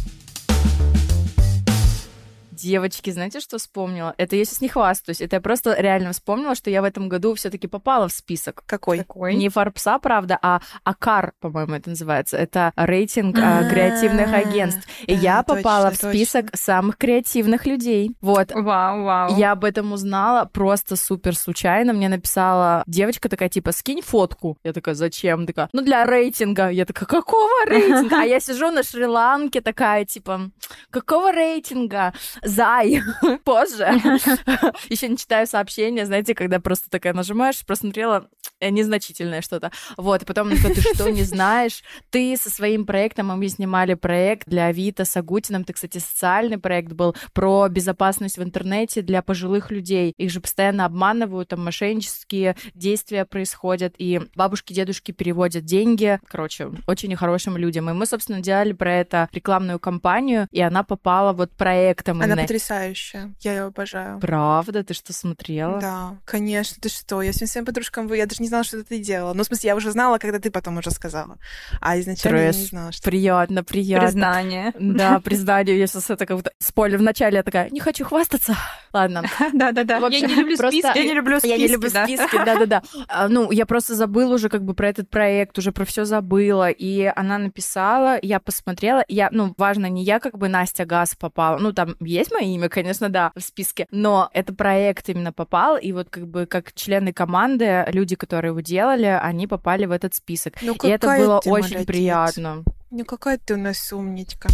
Девочки, 2.55 3.09
знаете, 3.09 3.41
что 3.41 3.57
вспомнила? 3.57 4.13
Это 4.17 4.35
я 4.35 4.45
сейчас 4.45 4.61
не 4.61 4.69
хвастаюсь, 4.69 5.19
это 5.19 5.35
я 5.35 5.41
просто 5.41 5.75
реально 5.77 6.13
вспомнила, 6.13 6.55
что 6.55 6.69
я 6.69 6.81
в 6.81 6.85
этом 6.85 7.09
году 7.09 7.35
все-таки 7.35 7.67
попала 7.67 8.07
в 8.07 8.13
список. 8.13 8.63
Какой? 8.65 8.99
Какой? 8.99 9.35
Не 9.35 9.49
Форбса, 9.49 9.99
правда, 9.99 10.39
а 10.41 10.61
АКАР, 10.83 11.33
по-моему, 11.41 11.73
это 11.73 11.89
называется. 11.89 12.37
Это 12.37 12.71
рейтинг 12.77 13.37
а, 13.37 13.69
креативных 13.69 14.29
А, 14.33 14.37
агентств. 14.37 14.87
И 15.05 15.15
да, 15.15 15.21
я 15.21 15.43
точно, 15.43 15.55
попала 15.63 15.91
в 15.91 15.93
точно. 15.95 16.09
список 16.09 16.45
самых 16.55 16.97
креативных 16.97 17.65
людей. 17.65 18.15
Вот. 18.21 18.51
Вау, 18.53 19.03
вау. 19.03 19.35
Я 19.37 19.51
об 19.51 19.65
этом 19.65 19.91
узнала 19.91 20.45
просто 20.45 20.95
супер 20.95 21.35
случайно. 21.35 21.91
Мне 21.91 22.07
написала 22.07 22.83
девочка 22.87 23.27
такая, 23.27 23.49
типа, 23.49 23.73
скинь 23.73 24.01
фотку. 24.01 24.57
Я 24.63 24.71
такая, 24.71 24.95
зачем? 24.95 25.45
Такая, 25.45 25.69
ну, 25.73 25.81
для 25.81 26.05
рейтинга. 26.05 26.69
Я 26.69 26.85
такая, 26.85 27.05
какого 27.05 27.49
рейтинга? 27.67 28.21
А 28.21 28.23
я 28.23 28.39
сижу 28.39 28.71
на 28.71 28.81
Шри-Ланке 28.83 29.59
такая, 29.59 30.05
типа, 30.05 30.51
какого 30.89 31.33
рейтинга? 31.33 32.13
Зай. 32.45 33.01
Позже. 33.43 33.85
Еще 34.89 35.07
не 35.07 35.17
читаю 35.17 35.47
сообщения, 35.47 36.05
знаете, 36.05 36.35
когда 36.35 36.59
просто 36.59 36.89
такая 36.89 37.13
нажимаешь, 37.13 37.65
просмотрела 37.65 38.29
э, 38.59 38.69
незначительное 38.69 39.41
что-то. 39.41 39.71
Вот, 39.97 40.21
и 40.21 40.25
потом 40.25 40.51
такая, 40.51 40.75
ты 40.75 40.81
что, 40.81 41.09
не 41.09 41.23
знаешь? 41.23 41.83
Ты 42.11 42.37
со 42.37 42.49
своим 42.49 42.85
проектом, 42.85 43.31
а 43.31 43.35
мы 43.35 43.47
снимали 43.47 43.95
проект 43.95 44.47
для 44.47 44.67
Авито 44.67 45.05
с 45.05 45.17
Агутиным, 45.17 45.63
ты, 45.63 45.73
кстати, 45.73 45.97
социальный 45.97 46.59
проект 46.59 46.93
был 46.93 47.15
про 47.33 47.67
безопасность 47.67 48.37
в 48.37 48.43
интернете 48.43 49.01
для 49.01 49.21
пожилых 49.21 49.71
людей. 49.71 50.13
Их 50.17 50.29
же 50.29 50.39
постоянно 50.39 50.85
обманывают, 50.85 51.49
там 51.49 51.63
мошеннические 51.63 52.55
действия 52.75 53.25
происходят, 53.25 53.95
и 53.97 54.21
бабушки, 54.35 54.73
дедушки 54.73 55.11
переводят 55.11 55.65
деньги, 55.65 56.19
короче, 56.27 56.69
очень 56.85 57.09
нехорошим 57.09 57.57
людям. 57.57 57.89
И 57.89 57.93
мы, 57.93 58.05
собственно, 58.05 58.39
делали 58.39 58.73
про 58.73 58.93
это 58.93 59.29
рекламную 59.31 59.79
кампанию, 59.79 60.47
и 60.51 60.61
она 60.61 60.83
попала 60.83 61.33
вот 61.33 61.51
проектом 61.51 62.21
Она 62.21 62.34
Она 62.35 62.43
потрясающая. 62.43 63.33
Я 63.41 63.53
ее 63.53 63.61
обожаю. 63.63 64.19
Правда? 64.19 64.83
Ты 64.83 64.93
что, 64.93 65.13
смотрела? 65.13 65.79
Да, 65.79 66.17
конечно. 66.25 66.77
Ты 66.81 66.89
что? 66.89 67.21
Я 67.21 67.31
всем 67.31 67.47
своим 67.47 67.65
подружкам... 67.65 68.11
Я 68.13 68.25
даже 68.25 68.41
не 68.41 68.47
знала, 68.47 68.63
что 68.63 68.83
ты 68.83 68.99
делала. 68.99 69.33
Ну, 69.33 69.43
в 69.43 69.47
смысле, 69.47 69.67
я 69.67 69.75
уже 69.75 69.91
знала, 69.91 70.17
когда 70.17 70.39
ты 70.39 70.51
потом 70.51 70.77
уже 70.77 70.91
сказала. 70.91 71.37
А 71.81 71.99
изначально 71.99 72.39
Трэш. 72.39 72.55
я 72.55 72.61
не 72.61 72.67
знала, 72.67 72.91
что... 72.91 73.03
Приятно, 73.03 73.63
приятно. 73.63 74.07
Признание. 74.07 74.73
Да, 74.79 75.19
признание. 75.19 75.77
Я 75.77 75.87
сейчас 75.87 76.09
это 76.09 76.25
как 76.25 76.37
будто... 76.37 76.51
Спойлер, 76.59 76.97
вначале 76.97 77.37
я 77.37 77.43
такая, 77.43 77.69
не 77.69 77.79
хочу 77.79 78.05
хвастаться. 78.05 78.55
Ладно. 78.93 79.23
Да-да-да. 79.53 79.97
Я 80.07 80.27
не 80.27 80.35
люблю 80.35 80.57
списки. 80.57 80.97
Я 80.97 81.03
не 81.03 81.13
люблю 81.13 81.39
списки. 81.39 81.51
Я 81.51 81.57
не 81.57 81.67
люблю 81.67 81.89
списки, 81.89 82.45
да-да-да. 82.45 82.83
А, 83.07 83.27
ну, 83.27 83.51
я 83.51 83.65
просто 83.65 83.95
забыла 83.95 84.35
уже 84.35 84.49
как 84.49 84.63
бы 84.63 84.73
про 84.73 84.89
этот 84.89 85.09
проект, 85.09 85.57
уже 85.57 85.71
про 85.71 85.85
все 85.85 86.05
забыла. 86.05 86.69
И 86.69 87.03
она 87.15 87.37
написала, 87.37 88.17
я 88.21 88.39
посмотрела. 88.39 89.03
Я, 89.07 89.29
ну, 89.31 89.53
важно, 89.57 89.87
не 89.87 90.03
я 90.03 90.19
как 90.19 90.37
бы 90.37 90.47
Настя 90.47 90.85
Газ 90.85 91.15
попала. 91.15 91.57
Ну, 91.57 91.73
там 91.73 91.95
есть 91.99 92.24
мое 92.31 92.43
имя, 92.43 92.69
конечно, 92.69 93.09
да, 93.09 93.31
в 93.35 93.41
списке. 93.41 93.87
Но 93.91 94.29
это 94.33 94.53
проект 94.53 95.09
именно 95.09 95.33
попал. 95.33 95.77
И 95.77 95.91
вот 95.91 96.09
как 96.09 96.27
бы 96.27 96.45
как 96.45 96.73
члены 96.73 97.13
команды, 97.13 97.85
люди, 97.87 98.15
которые 98.15 98.49
его 98.49 98.61
делали, 98.61 99.19
они 99.21 99.47
попали 99.47 99.85
в 99.85 99.91
этот 99.91 100.13
список. 100.13 100.53
Ну, 100.61 100.75
и 100.83 100.87
это 100.87 101.07
было 101.07 101.39
очень 101.39 101.75
молодец. 101.75 101.85
приятно. 101.85 102.63
Ну, 102.91 103.05
какая 103.05 103.37
ты 103.37 103.55
у 103.55 103.57
нас 103.57 103.91
умничка 103.91 104.49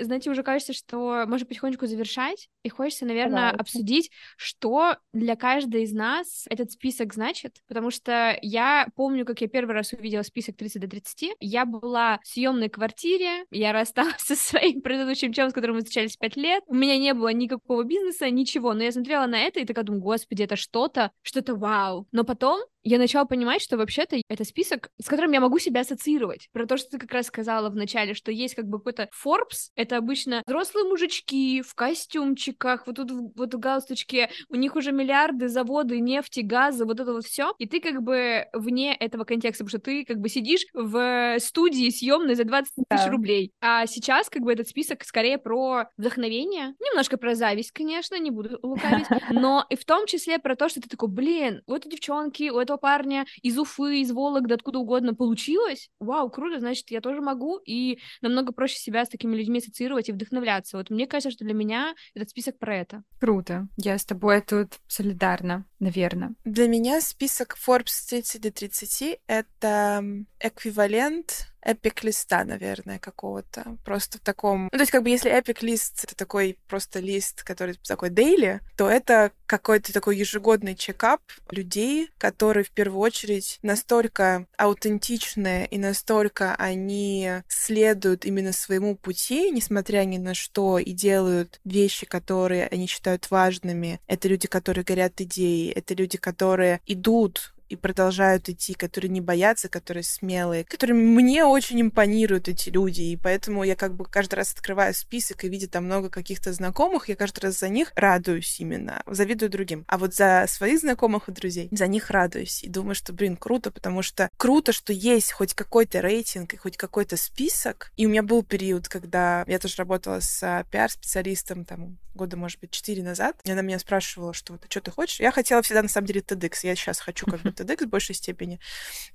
знаете, 0.00 0.30
уже 0.30 0.42
кажется, 0.42 0.72
что 0.72 1.24
можно 1.26 1.46
потихонечку 1.46 1.86
завершать, 1.86 2.48
и 2.62 2.68
хочется, 2.68 3.06
наверное, 3.06 3.52
Давайте. 3.52 3.60
обсудить, 3.60 4.10
что 4.36 4.96
для 5.12 5.36
каждой 5.36 5.84
из 5.84 5.92
нас 5.92 6.46
этот 6.48 6.72
список 6.72 7.14
значит, 7.14 7.58
потому 7.68 7.90
что 7.90 8.38
я 8.42 8.88
помню, 8.96 9.24
как 9.24 9.40
я 9.40 9.48
первый 9.48 9.74
раз 9.74 9.92
увидела 9.92 10.22
список 10.22 10.56
30 10.56 10.82
до 10.82 10.88
30, 10.88 11.36
я 11.40 11.64
была 11.64 12.20
в 12.22 12.28
съемной 12.28 12.68
квартире, 12.68 13.44
я 13.50 13.72
рассталась 13.72 14.14
со 14.18 14.36
своим 14.36 14.82
предыдущим 14.82 15.32
челом, 15.32 15.50
с 15.50 15.54
которым 15.54 15.76
мы 15.76 15.82
встречались 15.82 16.16
5 16.16 16.36
лет, 16.36 16.62
у 16.66 16.74
меня 16.74 16.98
не 16.98 17.14
было 17.14 17.32
никакого 17.32 17.84
бизнеса, 17.84 18.30
ничего, 18.30 18.74
но 18.74 18.82
я 18.82 18.92
смотрела 18.92 19.26
на 19.26 19.38
это 19.38 19.60
и 19.60 19.64
такая 19.64 19.84
думаю, 19.84 20.02
господи, 20.02 20.42
это 20.42 20.56
что-то, 20.56 21.12
что-то 21.22 21.54
вау. 21.54 22.06
Но 22.12 22.24
потом 22.24 22.60
я 22.82 22.98
начала 22.98 23.24
понимать, 23.24 23.62
что 23.62 23.76
вообще-то 23.76 24.16
это 24.28 24.44
список, 24.44 24.90
с 25.00 25.06
которым 25.06 25.32
я 25.32 25.40
могу 25.40 25.58
себя 25.58 25.80
ассоциировать. 25.80 26.48
Про 26.52 26.66
то, 26.66 26.76
что 26.76 26.90
ты 26.90 26.98
как 26.98 27.12
раз 27.12 27.26
сказала 27.26 27.70
в 27.70 27.76
начале, 27.76 28.14
что 28.14 28.32
есть 28.32 28.54
как 28.54 28.66
бы 28.66 28.78
какой-то 28.78 29.08
Forbes, 29.24 29.70
это 29.76 29.96
обычно 29.96 30.42
взрослые 30.46 30.88
мужички 30.88 31.62
в 31.62 31.74
костюмчиках, 31.74 32.86
вот 32.86 32.96
тут 32.96 33.10
вот 33.36 33.54
в 33.54 33.58
галстучке, 33.58 34.30
у 34.48 34.56
них 34.56 34.76
уже 34.76 34.92
миллиарды 34.92 35.48
заводы 35.48 36.00
нефти, 36.00 36.40
газа, 36.40 36.84
вот 36.84 37.00
это 37.00 37.12
вот 37.12 37.24
все, 37.24 37.52
и 37.58 37.66
ты 37.66 37.80
как 37.80 38.02
бы 38.02 38.46
вне 38.52 38.94
этого 38.94 39.24
контекста, 39.24 39.64
потому 39.64 39.80
что 39.80 39.90
ты 39.90 40.04
как 40.04 40.18
бы 40.18 40.28
сидишь 40.28 40.64
в 40.72 41.36
студии 41.38 41.90
съемной 41.90 42.34
за 42.34 42.44
20 42.44 42.72
да. 42.76 42.96
тысяч 42.96 43.10
рублей. 43.10 43.52
А 43.60 43.86
сейчас 43.86 44.30
как 44.30 44.42
бы 44.42 44.52
этот 44.52 44.68
список 44.68 45.04
скорее 45.04 45.38
про 45.38 45.86
вдохновение, 45.96 46.74
немножко 46.80 47.16
про 47.16 47.34
зависть, 47.34 47.72
конечно, 47.72 48.18
не 48.18 48.30
буду 48.30 48.58
лукавить, 48.62 49.06
но 49.30 49.66
и 49.68 49.76
в 49.76 49.84
том 49.84 50.06
числе 50.06 50.38
про 50.38 50.56
то, 50.56 50.68
что 50.68 50.80
ты 50.80 50.88
такой, 50.88 51.08
блин, 51.08 51.62
вот 51.66 51.86
у 51.86 51.90
девчонки, 51.90 52.50
у 52.50 52.58
этого 52.70 52.76
парня 52.76 53.26
из 53.42 53.58
Уфы, 53.58 54.00
из 54.00 54.12
Вологды, 54.12 54.54
откуда 54.54 54.78
угодно 54.78 55.14
получилось, 55.14 55.90
вау, 55.98 56.30
круто, 56.30 56.60
значит, 56.60 56.90
я 56.90 57.00
тоже 57.00 57.20
могу, 57.20 57.58
и 57.58 57.98
намного 58.20 58.52
проще 58.52 58.78
себя 58.78 59.04
с 59.04 59.08
такими 59.08 59.36
людьми 59.36 59.58
ассоциировать 59.58 60.08
и 60.08 60.12
вдохновляться. 60.12 60.76
Вот 60.76 60.90
мне 60.90 61.06
кажется, 61.06 61.30
что 61.30 61.44
для 61.44 61.54
меня 61.54 61.94
этот 62.14 62.30
список 62.30 62.58
про 62.58 62.76
это. 62.76 63.02
Круто. 63.18 63.68
Я 63.76 63.98
с 63.98 64.04
тобой 64.04 64.40
тут 64.40 64.74
солидарна, 64.86 65.66
наверное. 65.78 66.34
Для 66.44 66.68
меня 66.68 67.00
список 67.00 67.56
Forbes 67.66 68.08
30 68.08 68.40
до 68.40 68.52
30— 68.52 69.20
это 69.26 70.04
эквивалент 70.38 71.46
эпик-листа, 71.62 72.44
наверное, 72.44 72.98
какого-то. 72.98 73.76
Просто 73.84 74.18
в 74.18 74.20
таком... 74.20 74.64
Ну, 74.64 74.70
то 74.70 74.80
есть, 74.80 74.90
как 74.90 75.02
бы, 75.02 75.10
если 75.10 75.30
эпик-лист— 75.30 76.04
это 76.04 76.16
такой 76.16 76.58
просто 76.68 77.00
лист, 77.00 77.42
который 77.42 77.78
такой 77.86 78.10
дейли, 78.10 78.60
то 78.76 78.88
это 78.88 79.32
какой-то 79.46 79.92
такой 79.92 80.16
ежегодный 80.16 80.74
чекап 80.74 81.20
людей, 81.50 82.10
которые 82.18 82.64
в 82.64 82.70
первую 82.70 83.00
очередь 83.00 83.58
настолько 83.62 84.46
аутентичны 84.56 85.66
и 85.70 85.78
настолько 85.78 86.54
они 86.56 87.42
следуют 87.48 88.24
именно 88.24 88.52
своему 88.52 88.96
пути, 88.96 89.50
несмотря 89.50 90.04
ни 90.04 90.18
на 90.18 90.34
что, 90.34 90.78
и 90.78 90.92
делают 90.92 91.60
вещи, 91.64 92.06
которые 92.06 92.66
они 92.68 92.86
считают 92.86 93.30
важными. 93.30 94.00
Это 94.06 94.28
люди, 94.28 94.46
которые 94.46 94.84
горят 94.84 95.20
идеей, 95.20 95.72
это 95.72 95.94
люди, 95.94 96.16
которые 96.16 96.80
идут 96.86 97.52
и 97.70 97.76
продолжают 97.76 98.48
идти, 98.48 98.74
которые 98.74 99.10
не 99.10 99.20
боятся, 99.20 99.68
которые 99.68 100.02
смелые, 100.02 100.64
которые 100.64 100.96
мне 100.96 101.44
очень 101.44 101.80
импонируют 101.80 102.48
эти 102.48 102.68
люди, 102.68 103.02
и 103.02 103.16
поэтому 103.16 103.62
я 103.62 103.76
как 103.76 103.94
бы 103.94 104.04
каждый 104.04 104.34
раз 104.34 104.52
открываю 104.52 104.92
список 104.92 105.44
и 105.44 105.48
видя 105.48 105.68
там 105.68 105.84
много 105.84 106.10
каких-то 106.10 106.52
знакомых, 106.52 107.08
я 107.08 107.16
каждый 107.16 107.40
раз 107.40 107.58
за 107.58 107.68
них 107.68 107.92
радуюсь 107.94 108.58
именно, 108.60 109.02
завидую 109.06 109.50
другим. 109.50 109.84
А 109.86 109.98
вот 109.98 110.14
за 110.14 110.46
своих 110.48 110.80
знакомых 110.80 111.28
и 111.28 111.32
друзей, 111.32 111.68
за 111.70 111.86
них 111.86 112.10
радуюсь 112.10 112.64
и 112.64 112.68
думаю, 112.68 112.94
что, 112.96 113.12
блин, 113.12 113.36
круто, 113.36 113.70
потому 113.70 114.02
что 114.02 114.28
круто, 114.36 114.72
что 114.72 114.92
есть 114.92 115.32
хоть 115.32 115.54
какой-то 115.54 116.00
рейтинг 116.00 116.52
и 116.54 116.56
хоть 116.56 116.76
какой-то 116.76 117.16
список. 117.16 117.92
И 117.96 118.06
у 118.06 118.08
меня 118.10 118.22
был 118.22 118.42
период, 118.42 118.88
когда 118.88 119.44
я 119.46 119.58
тоже 119.60 119.76
работала 119.78 120.20
с 120.20 120.66
пиар-специалистом 120.70 121.64
там 121.64 121.98
года, 122.14 122.36
может 122.36 122.60
быть, 122.60 122.70
четыре 122.70 123.02
назад, 123.02 123.36
и 123.44 123.52
она 123.52 123.62
меня 123.62 123.78
спрашивала, 123.78 124.34
что 124.34 124.54
вот, 124.54 124.62
а 124.64 124.70
что 124.70 124.80
ты 124.80 124.90
хочешь? 124.90 125.20
Я 125.20 125.30
хотела 125.30 125.62
всегда, 125.62 125.82
на 125.82 125.88
самом 125.88 126.06
деле, 126.06 126.20
TEDx. 126.20 126.58
Я 126.64 126.74
сейчас 126.74 127.00
хочу 127.00 127.26
как 127.26 127.40
бы 127.40 127.50
TEDx 127.62 127.86
в 127.86 127.88
большей 127.88 128.14
степени. 128.14 128.60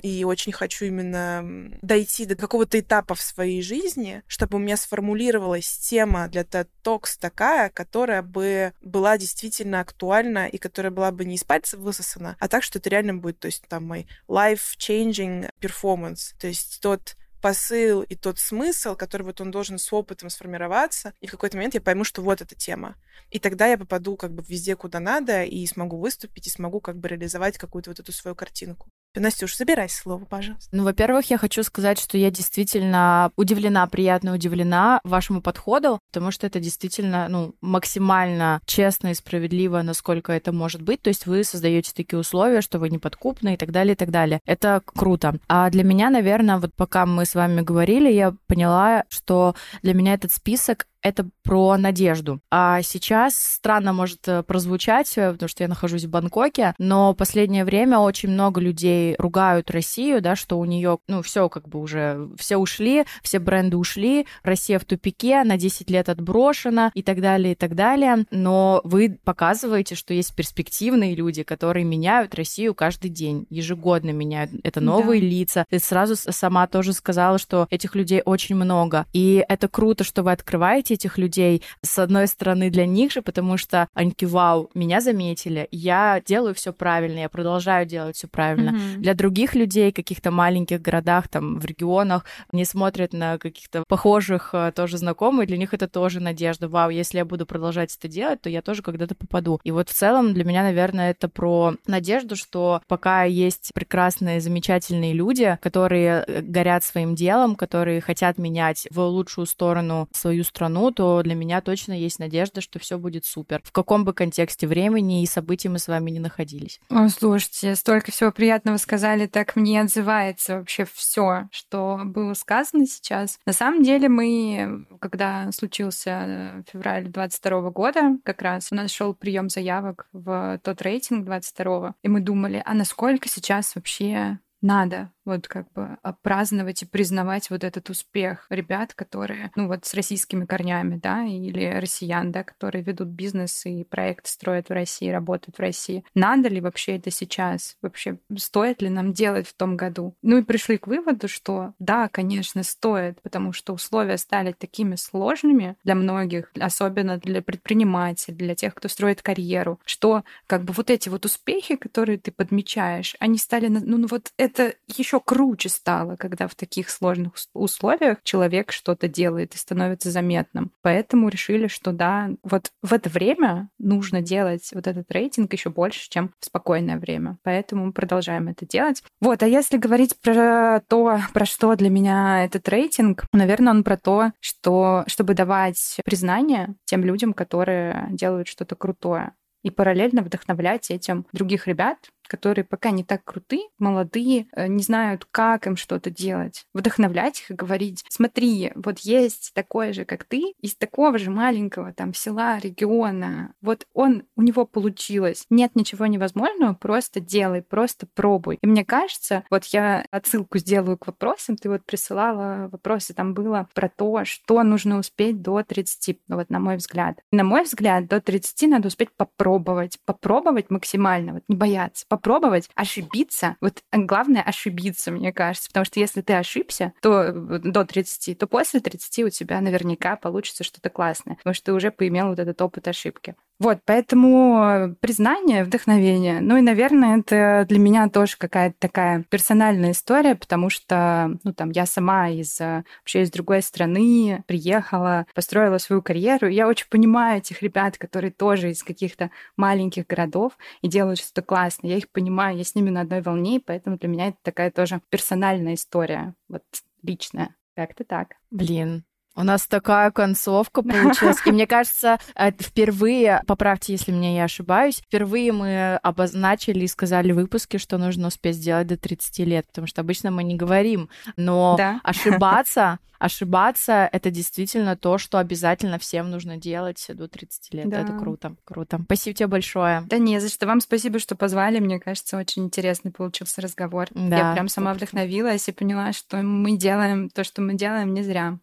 И 0.02 0.24
очень 0.24 0.52
хочу 0.52 0.86
именно 0.86 1.72
дойти 1.82 2.26
до 2.26 2.36
какого-то 2.36 2.80
этапа 2.80 3.16
в 3.16 3.22
своей 3.22 3.62
жизни, 3.62 4.24
чтобы 4.28 4.58
у 4.58 4.60
меня 4.60 4.78
сформулировалась 4.78 5.68
тема 5.78 6.28
для 6.28 6.42
TED 6.42 6.68
Talks 6.84 7.18
такая, 7.20 7.70
которая 7.70 8.22
бы 8.22 8.74
была 8.82 9.18
действительно 9.18 9.80
актуальна 9.80 10.48
и 10.48 10.58
которая 10.58 10.92
была 10.92 11.12
бы 11.12 11.26
не 11.26 11.36
из 11.36 11.44
пальца 11.44 11.78
высосана, 11.78 12.38
а 12.40 12.48
так, 12.48 12.64
что 12.64 12.80
это 12.80 12.90
реально 12.90 13.16
будет, 13.16 13.40
то 13.40 13.48
есть 13.48 13.64
там 13.68 13.86
мой 13.86 14.08
life-changing 14.28 15.50
performance, 15.60 16.34
то 16.40 16.48
есть 16.48 16.80
тот 16.82 17.16
посыл 17.46 18.02
и 18.02 18.16
тот 18.16 18.40
смысл, 18.40 18.96
который 18.96 19.22
вот 19.22 19.40
он 19.40 19.52
должен 19.52 19.78
с 19.78 19.94
опытом 19.94 20.32
сформироваться, 20.32 21.14
и 21.22 21.28
в 21.28 21.32
какой-то 21.32 21.58
момент 21.58 21.76
я 21.76 21.82
пойму, 21.82 22.04
что 22.04 22.24
вот 22.24 22.42
эта 22.42 22.56
тема. 22.56 22.96
И 23.30 23.38
тогда 23.38 23.68
я 23.68 23.78
попаду 23.78 24.18
как 24.18 24.34
бы 24.34 24.44
везде, 24.48 24.76
куда 24.76 25.00
надо, 25.00 25.44
и 25.44 25.64
смогу 25.68 26.00
выступить, 26.00 26.48
и 26.48 26.50
смогу 26.50 26.80
как 26.80 26.98
бы 26.98 27.08
реализовать 27.08 27.60
какую-то 27.60 27.92
вот 27.92 28.00
эту 28.00 28.12
свою 28.12 28.34
картинку. 28.34 28.90
Настюш, 29.16 29.58
забирай 29.58 29.90
слово, 29.90 30.26
пожалуйста. 30.26 30.70
Ну, 30.76 30.84
во-первых, 30.84 31.30
я 31.30 31.38
хочу 31.38 31.64
сказать, 31.64 32.00
что 32.00 32.18
я 32.18 32.32
действительно 32.32 33.32
удивлена, 33.36 33.88
приятно 33.88 34.34
удивлена 34.34 35.00
вашему 35.04 35.42
подходу, 35.42 36.00
потому 36.12 36.32
что 36.32 36.48
это 36.48 36.60
действительно, 36.60 37.28
ну, 37.30 37.56
максимально 37.62 38.60
честно 38.66 39.10
и 39.10 39.14
справедливо, 39.14 39.82
насколько 39.82 40.34
это 40.34 40.52
может 40.52 40.82
быть. 40.82 41.02
То 41.02 41.10
есть 41.10 41.26
вы 41.26 41.44
создаете 41.44 41.92
такие 41.94 42.20
условия, 42.20 42.62
что 42.62 42.80
вы 42.80 42.90
не 42.90 42.98
подкупны 42.98 43.54
и 43.54 43.58
так 43.58 43.72
далее, 43.72 43.94
и 43.94 43.98
так 43.98 44.12
далее. 44.12 44.40
Это 44.46 44.82
круто. 44.86 45.38
А 45.48 45.70
для 45.70 45.84
меня, 45.84 46.10
наверное, 46.10 46.58
вот 46.58 46.74
пока 46.76 47.06
мы 47.06 47.26
с 47.26 47.36
вами 47.36 47.62
говорили, 47.62 48.12
я 48.12 48.34
поняла, 48.48 49.04
что 49.10 49.56
для 49.82 49.94
меня 49.94 50.14
этот 50.14 50.32
список 50.34 50.88
это 51.06 51.30
про 51.44 51.78
надежду. 51.78 52.40
А 52.50 52.82
сейчас 52.82 53.36
странно 53.36 53.94
может 53.94 54.28
э, 54.28 54.42
прозвучать, 54.42 55.16
э, 55.18 55.34
потому 55.34 55.48
что 55.48 55.64
я 55.64 55.68
нахожусь 55.68 56.06
в 56.06 56.10
Бангкоке, 56.10 56.74
но 56.80 57.14
последнее 57.14 57.64
время 57.64 58.00
очень 58.00 58.30
много 58.30 58.60
людей 58.60 59.16
ругают 59.20 59.70
Россию, 59.70 60.20
да, 60.24 60.36
что 60.36 60.58
у 60.58 60.66
нее, 60.66 60.98
ну, 61.08 61.22
все 61.22 61.48
как 61.48 61.70
бы 61.70 61.80
уже, 61.80 62.28
все 62.40 62.58
ушли, 62.58 63.06
все 63.22 63.38
бренды 63.38 63.78
ушли, 63.78 64.26
Россия 64.42 64.80
в 64.80 64.86
тупике, 64.86 65.44
на 65.44 65.58
10 65.58 65.92
лет 65.92 66.10
отброшена 66.10 66.90
и 66.96 67.04
так 67.04 67.22
далее, 67.22 67.52
и 67.52 67.56
так 67.56 67.76
далее. 67.76 68.26
Но 68.32 68.82
вы 68.84 69.20
показываете, 69.24 69.94
что 69.94 70.12
есть 70.16 70.34
перспективные 70.34 71.14
люди, 71.14 71.44
которые 71.44 71.86
меняют 71.86 72.34
Россию 72.34 72.74
каждый 72.74 73.12
день, 73.12 73.46
ежегодно 73.52 74.10
меняют. 74.10 74.50
Это 74.64 74.82
новые 74.82 75.22
да. 75.22 75.28
лица. 75.28 75.66
Ты 75.70 75.78
сразу 75.78 76.16
сама 76.16 76.66
тоже 76.66 76.94
сказала, 76.94 77.38
что 77.38 77.68
этих 77.70 77.94
людей 77.94 78.24
очень 78.26 78.56
много. 78.56 79.06
И 79.14 79.46
это 79.48 79.68
круто, 79.68 80.04
что 80.04 80.24
вы 80.24 80.32
открываете 80.32 80.95
этих 80.96 81.18
людей, 81.18 81.62
с 81.82 82.00
одной 82.00 82.28
стороны, 82.28 82.70
для 82.70 82.86
них 82.86 83.12
же, 83.12 83.22
потому 83.22 83.58
что 83.58 83.88
они 83.94 84.12
такие, 84.12 84.30
вау, 84.30 84.70
меня 84.74 85.02
заметили, 85.02 85.68
я 85.72 86.22
делаю 86.26 86.54
все 86.56 86.74
правильно, 86.74 87.20
я 87.20 87.30
продолжаю 87.30 87.86
делать 87.86 88.16
все 88.16 88.28
правильно. 88.28 88.72
Mm-hmm. 88.72 88.98
Для 88.98 89.14
других 89.14 89.56
людей, 89.56 89.92
каких-то 89.92 90.32
маленьких 90.32 90.82
городах, 90.82 91.28
там, 91.28 91.60
в 91.60 91.66
регионах, 91.66 92.26
они 92.52 92.66
смотрят 92.66 93.14
на 93.14 93.38
каких-то 93.38 93.84
похожих 93.88 94.50
э, 94.54 94.72
тоже 94.76 94.98
знакомых, 94.98 95.48
для 95.48 95.58
них 95.58 95.74
это 95.74 95.88
тоже 95.88 96.20
надежда. 96.20 96.68
Вау, 96.68 96.90
если 96.90 97.20
я 97.20 97.26
буду 97.26 97.46
продолжать 97.46 97.96
это 97.96 98.08
делать, 98.08 98.42
то 98.42 98.50
я 98.50 98.62
тоже 98.62 98.82
когда-то 98.82 99.16
попаду. 99.16 99.60
И 99.64 99.72
вот 99.72 99.90
в 99.90 99.94
целом 99.94 100.34
для 100.34 100.44
меня, 100.44 100.64
наверное, 100.64 101.12
это 101.12 101.30
про 101.30 101.76
надежду, 101.88 102.36
что 102.36 102.82
пока 102.88 103.24
есть 103.24 103.72
прекрасные, 103.74 104.42
замечательные 104.42 105.14
люди, 105.14 105.58
которые 105.62 106.24
э, 106.28 106.42
горят 106.42 106.84
своим 106.84 107.16
делом, 107.16 107.56
которые 107.56 108.02
хотят 108.02 108.38
менять 108.38 108.88
в 108.92 109.00
лучшую 109.00 109.46
сторону 109.46 110.08
свою 110.12 110.44
страну, 110.44 110.85
то 110.92 111.22
для 111.24 111.36
меня 111.36 111.62
точно 111.62 111.94
есть 111.94 112.20
надежда, 112.20 112.62
что 112.62 112.80
все 112.80 112.98
будет 112.98 113.26
супер. 113.26 113.62
В 113.64 113.72
каком 113.72 114.06
бы 114.06 114.14
контексте 114.14 114.68
времени 114.68 115.24
и 115.24 115.26
событий 115.26 115.70
мы 115.70 115.80
с 115.80 115.88
вами 115.88 116.12
не 116.12 116.20
находились. 116.20 116.80
О, 116.90 117.08
слушайте, 117.10 117.76
столько 117.76 118.12
всего 118.12 118.32
приятного 118.32 118.78
сказали, 118.78 119.28
так 119.28 119.56
мне 119.56 119.82
отзывается 119.82 120.58
вообще 120.58 120.86
все, 120.92 121.48
что 121.52 122.02
было 122.04 122.34
сказано 122.34 122.86
сейчас. 122.86 123.40
На 123.46 123.54
самом 123.54 123.84
деле 123.84 124.10
мы, 124.10 124.86
когда 125.00 125.52
случился 125.52 126.64
февраль 126.72 127.08
22 127.08 127.70
года, 127.72 128.18
как 128.24 128.42
раз 128.42 128.70
у 128.72 128.76
нас 128.76 128.92
шел 128.92 129.14
прием 129.14 129.50
заявок 129.50 130.08
в 130.14 130.60
тот 130.64 130.82
рейтинг 130.82 131.26
22 131.26 131.96
и 132.02 132.08
мы 132.08 132.22
думали, 132.22 132.62
а 132.66 132.74
насколько 132.74 133.28
сейчас 133.30 133.76
вообще 133.76 134.40
надо 134.62 135.12
вот 135.26 135.48
как 135.48 135.72
бы 135.74 135.98
праздновать 136.22 136.84
и 136.84 136.86
признавать 136.86 137.50
вот 137.50 137.64
этот 137.64 137.90
успех 137.90 138.46
ребят, 138.50 138.94
которые, 138.94 139.52
ну 139.56 139.68
вот 139.68 139.86
с 139.86 139.94
российскими 139.94 140.46
корнями, 140.46 141.00
да, 141.02 141.24
или 141.24 141.66
россиян, 141.80 142.32
да, 142.32 142.44
которые 142.44 142.84
ведут 142.84 143.10
бизнес 143.10 143.66
и 143.66 143.84
проект 143.84 144.28
строят 144.28 144.70
в 144.70 144.74
России, 144.74 145.10
работают 145.10 145.58
в 145.58 145.62
России. 145.62 146.04
Надо 146.14 146.50
ли 146.50 146.62
вообще 146.62 146.98
это 146.98 147.12
сейчас? 147.12 147.78
Вообще 147.82 148.20
стоит 148.38 148.82
ли 148.82 148.90
нам 148.90 149.14
делать 149.14 149.48
в 149.48 149.56
том 149.56 149.78
году? 149.78 150.16
Ну 150.22 150.38
и 150.38 150.44
пришли 150.44 150.78
к 150.78 150.88
выводу, 150.88 151.28
что 151.28 151.74
да, 151.80 152.08
конечно, 152.08 152.64
стоит, 152.64 153.22
потому 153.22 153.54
что 153.54 153.74
условия 153.74 154.18
стали 154.18 154.52
такими 154.52 154.96
сложными 154.96 155.76
для 155.84 155.96
многих, 155.96 156.52
особенно 156.60 157.18
для 157.18 157.42
предпринимателей, 157.42 158.36
для 158.36 158.56
тех, 158.56 158.74
кто 158.76 158.88
строит 158.88 159.22
карьеру, 159.22 159.80
что 159.86 160.24
как 160.48 160.64
бы 160.64 160.74
вот 160.74 160.90
эти 160.90 161.10
вот 161.10 161.26
успехи, 161.26 161.76
которые 161.76 162.18
ты 162.18 162.32
подмечаешь, 162.32 163.16
они 163.20 163.38
стали, 163.38 163.68
ну, 163.68 163.80
ну 163.98 164.08
вот 164.08 164.32
это 164.38 164.74
еще 164.88 165.15
еще 165.16 165.22
круче 165.24 165.70
стало, 165.70 166.16
когда 166.16 166.48
в 166.48 166.56
таких 166.56 166.90
сложных 166.90 167.34
условиях 167.54 168.18
человек 168.24 168.72
что-то 168.72 169.08
делает 169.08 169.56
и 169.56 169.58
становится 169.58 170.12
заметным. 170.12 170.72
Поэтому 170.82 171.30
решили, 171.30 171.68
что 171.68 171.92
да, 171.92 172.30
вот 172.44 172.72
в 172.82 172.94
это 172.94 173.10
время 173.10 173.70
нужно 173.80 174.22
делать 174.22 174.70
вот 174.74 174.88
этот 174.88 175.12
рейтинг 175.12 175.54
еще 175.54 175.70
больше, 175.70 176.10
чем 176.10 176.32
в 176.40 176.46
спокойное 176.46 176.98
время. 176.98 177.38
Поэтому 177.44 177.86
мы 177.86 177.92
продолжаем 177.94 178.48
это 178.48 178.66
делать. 178.66 179.04
Вот, 179.22 179.42
а 179.44 179.48
если 179.48 179.78
говорить 179.78 180.20
про 180.20 180.82
то, 180.88 181.20
про 181.34 181.46
что 181.46 181.76
для 181.76 181.90
меня 181.90 182.46
этот 182.46 182.68
рейтинг, 182.70 183.26
наверное, 183.32 183.74
он 183.74 183.84
про 183.84 183.98
то, 183.98 184.32
что 184.40 185.04
чтобы 185.08 185.34
давать 185.34 185.98
признание 186.04 186.76
тем 186.86 187.04
людям, 187.04 187.34
которые 187.34 188.08
делают 188.12 188.48
что-то 188.48 188.76
крутое 188.76 189.34
и 189.64 189.72
параллельно 189.72 190.22
вдохновлять 190.22 190.92
этим 190.92 191.26
других 191.34 191.68
ребят, 191.68 191.98
которые 192.28 192.66
пока 192.66 192.92
не 192.92 193.04
так 193.04 193.24
круты, 193.24 193.62
молодые, 193.80 194.48
э, 194.54 194.68
не 194.68 194.84
знают, 194.84 195.26
как 195.32 195.68
им 195.68 195.76
что-то 195.76 196.10
делать. 196.10 196.66
Вдохновлять 196.74 197.42
их 197.42 197.52
и 197.52 197.56
говорить, 197.56 198.04
смотри, 198.10 198.72
вот 198.76 199.00
есть 199.00 199.52
такой 199.54 199.94
же, 199.94 200.06
как 200.06 200.24
ты, 200.24 200.54
из 200.62 200.76
такого 200.76 201.18
же 201.18 201.32
маленького 201.32 201.94
там 201.94 202.14
села, 202.14 202.60
региона. 202.60 203.54
Вот 203.62 203.86
он, 203.94 204.24
у 204.36 204.42
него 204.42 204.66
получилось. 204.66 205.46
Нет 205.50 205.72
ничего 205.76 206.06
невозможного, 206.06 206.74
просто 206.74 207.20
делай, 207.20 207.62
просто 207.62 208.08
пробуй. 208.14 208.58
И 208.62 208.68
мне 208.68 208.86
кажется, 208.86 209.44
вот 209.50 209.66
я 209.66 210.06
отсылку 210.12 210.58
сделаю 210.58 210.98
к 210.98 211.08
вопросам, 211.08 211.56
ты 211.56 211.70
вот 211.70 211.86
присылала 211.86 212.70
вопросы, 212.72 213.14
там 213.14 213.34
было 213.34 213.68
про 213.74 213.90
то, 213.90 214.26
что 214.26 214.64
нужно 214.64 215.00
успеть 215.00 215.42
до 215.42 215.64
30, 215.64 216.20
ну 216.28 216.36
вот 216.36 216.50
на 216.50 216.60
мой 216.60 216.78
взгляд. 216.78 217.20
На 217.32 217.44
мой 217.44 217.64
взгляд, 217.64 218.08
до 218.08 218.22
30 218.22 218.70
надо 218.70 218.88
успеть 218.88 219.10
попробовать, 219.16 220.00
попробовать 220.06 220.70
максимально, 220.70 221.34
вот 221.34 221.44
не 221.48 221.56
бояться, 221.56 222.06
попробовать, 222.16 222.70
ошибиться. 222.76 223.58
Вот 223.62 223.84
главное 223.92 224.42
ошибиться, 224.42 225.12
мне 225.12 225.34
кажется. 225.34 225.68
Потому 225.70 225.86
что 225.86 226.00
если 226.00 226.22
ты 226.22 226.34
ошибся, 226.34 226.94
то 227.02 227.32
до 227.32 227.84
30, 227.86 228.38
то 228.38 228.48
после 228.48 228.80
30 228.80 229.20
у 229.26 229.30
тебя 229.30 229.60
наверняка 229.62 230.16
получится 230.16 230.64
что-то 230.64 230.90
классное. 230.90 231.36
Потому 231.36 231.54
что 231.54 231.66
ты 231.66 231.74
уже 231.74 231.92
поимел 231.92 232.30
вот 232.30 232.40
этот 232.40 232.62
опыт 232.62 232.88
ошибки. 232.88 233.36
Вот, 233.58 233.80
поэтому 233.86 234.96
признание, 235.00 235.64
вдохновение. 235.64 236.42
Ну 236.42 236.58
и, 236.58 236.62
наверное, 236.62 237.20
это 237.20 237.66
для 237.70 237.80
меня 237.80 238.10
тоже 238.10 238.36
какая-то 238.38 238.76
такая 238.80 239.24
персональная 239.30 239.92
история, 239.92 240.36
потому 240.36 240.70
что, 240.70 241.38
ну, 241.44 241.54
там, 241.54 241.72
я 241.72 241.86
сама 241.86 242.30
из 242.30 242.60
вообще 242.60 243.22
из 243.22 243.32
другой 243.32 243.62
страны 243.62 244.44
приехала, 244.48 245.26
построила 245.34 245.78
свою 245.78 246.02
карьеру. 246.02 246.48
Я 246.48 246.68
очень 246.68 246.88
понимаю 246.90 247.38
этих 247.38 247.62
ребят, 247.62 247.98
которые 247.98 248.32
тоже 248.32 248.72
из 248.72 248.84
каких-то 248.84 249.32
маленьких 249.56 250.06
городов 250.06 250.58
и 250.82 250.90
делают 250.90 251.20
что-то 251.20 251.42
классное. 251.42 251.92
Я 251.92 251.98
их 251.98 252.10
понимаю, 252.10 252.58
я 252.58 252.64
с 252.66 252.76
ними 252.76 252.90
на 252.90 253.02
одной 253.02 253.22
волне, 253.22 253.62
поэтому 253.66 253.98
для 253.98 254.10
меня 254.10 254.28
это 254.28 254.38
такая 254.44 254.70
тоже 254.70 255.00
персональная 255.10 255.76
история, 255.76 256.34
вот 256.50 256.64
личная. 257.04 257.56
Как-то 257.76 258.04
так. 258.04 258.36
Блин, 258.52 259.04
у 259.36 259.44
нас 259.44 259.68
такая 259.68 260.12
концовка 260.12 260.82
получилась. 260.82 261.38
И 261.46 261.52
мне 261.52 261.68
кажется, 261.68 262.20
впервые, 262.60 263.42
поправьте, 263.48 263.94
если 263.94 264.12
мне 264.12 264.38
я 264.38 264.46
ошибаюсь, 264.46 264.98
впервые 264.98 265.52
мы 265.52 265.96
обозначили 265.98 266.86
и 266.86 266.88
сказали 266.88 267.32
в 267.32 267.36
выпуске, 267.36 267.78
что 267.78 267.98
нужно 267.98 268.28
успеть 268.28 268.56
сделать 268.56 268.88
до 268.88 268.98
30 268.98 269.40
лет, 269.40 269.68
потому 269.68 269.88
что 269.88 270.02
обычно 270.02 270.32
мы 270.32 270.44
не 270.44 270.56
говорим. 270.56 271.10
Но 271.38 271.76
да. 271.78 272.00
ошибаться, 272.04 273.00
ошибаться— 273.20 274.10
это 274.12 274.32
действительно 274.32 274.96
то, 274.96 275.18
что 275.18 275.38
обязательно 275.38 276.00
всем 276.00 276.30
нужно 276.32 276.58
делать 276.58 277.06
до 277.10 277.28
30 277.28 277.74
лет. 277.74 277.90
Да. 277.90 278.02
Это 278.02 278.14
круто, 278.18 278.56
круто. 278.64 279.00
Спасибо 279.06 279.36
тебе 279.36 279.48
большое. 279.48 280.04
Да 280.08 280.18
не 280.18 280.40
за 280.40 280.50
что. 280.50 280.66
Вам 280.66 280.80
спасибо, 280.80 281.20
что 281.20 281.36
позвали. 281.36 281.80
Мне 281.80 282.00
кажется, 282.00 282.38
очень 282.38 282.66
интересный 282.66 283.12
получился 283.12 283.62
разговор. 283.62 284.08
Да, 284.12 284.38
Я 284.38 284.54
прям 284.54 284.68
сама 284.68 284.94
вдохновилась 284.94 285.68
и 285.68 285.72
поняла, 285.72 286.14
что 286.14 286.38
мы 286.38 286.78
делаем 286.78 287.30
то, 287.30 287.44
что 287.44 287.62
мы 287.62 287.76
делаем, 287.76 288.14
не 288.14 288.24
зря. 288.24 288.60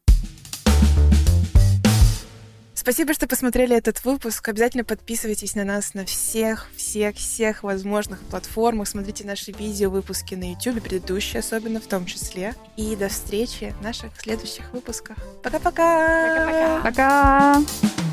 Спасибо, 2.82 3.14
что 3.14 3.28
посмотрели 3.28 3.76
этот 3.76 4.04
выпуск. 4.04 4.48
Обязательно 4.48 4.82
подписывайтесь 4.82 5.54
на 5.54 5.62
нас 5.62 5.94
на 5.94 6.04
всех, 6.04 6.66
всех, 6.76 7.14
всех 7.14 7.62
возможных 7.62 8.18
платформах. 8.22 8.88
Смотрите 8.88 9.24
наши 9.24 9.52
видео, 9.52 9.88
выпуски 9.88 10.34
на 10.34 10.50
YouTube, 10.50 10.82
предыдущие 10.82 11.40
особенно 11.40 11.80
в 11.80 11.86
том 11.86 12.06
числе. 12.06 12.54
И 12.76 12.96
до 12.96 13.08
встречи 13.08 13.72
в 13.78 13.84
наших 13.84 14.10
следующих 14.20 14.72
выпусках. 14.72 15.16
Пока-пока! 15.44 16.80
Пока-пока! 16.82 17.62
Пока! 17.62 18.11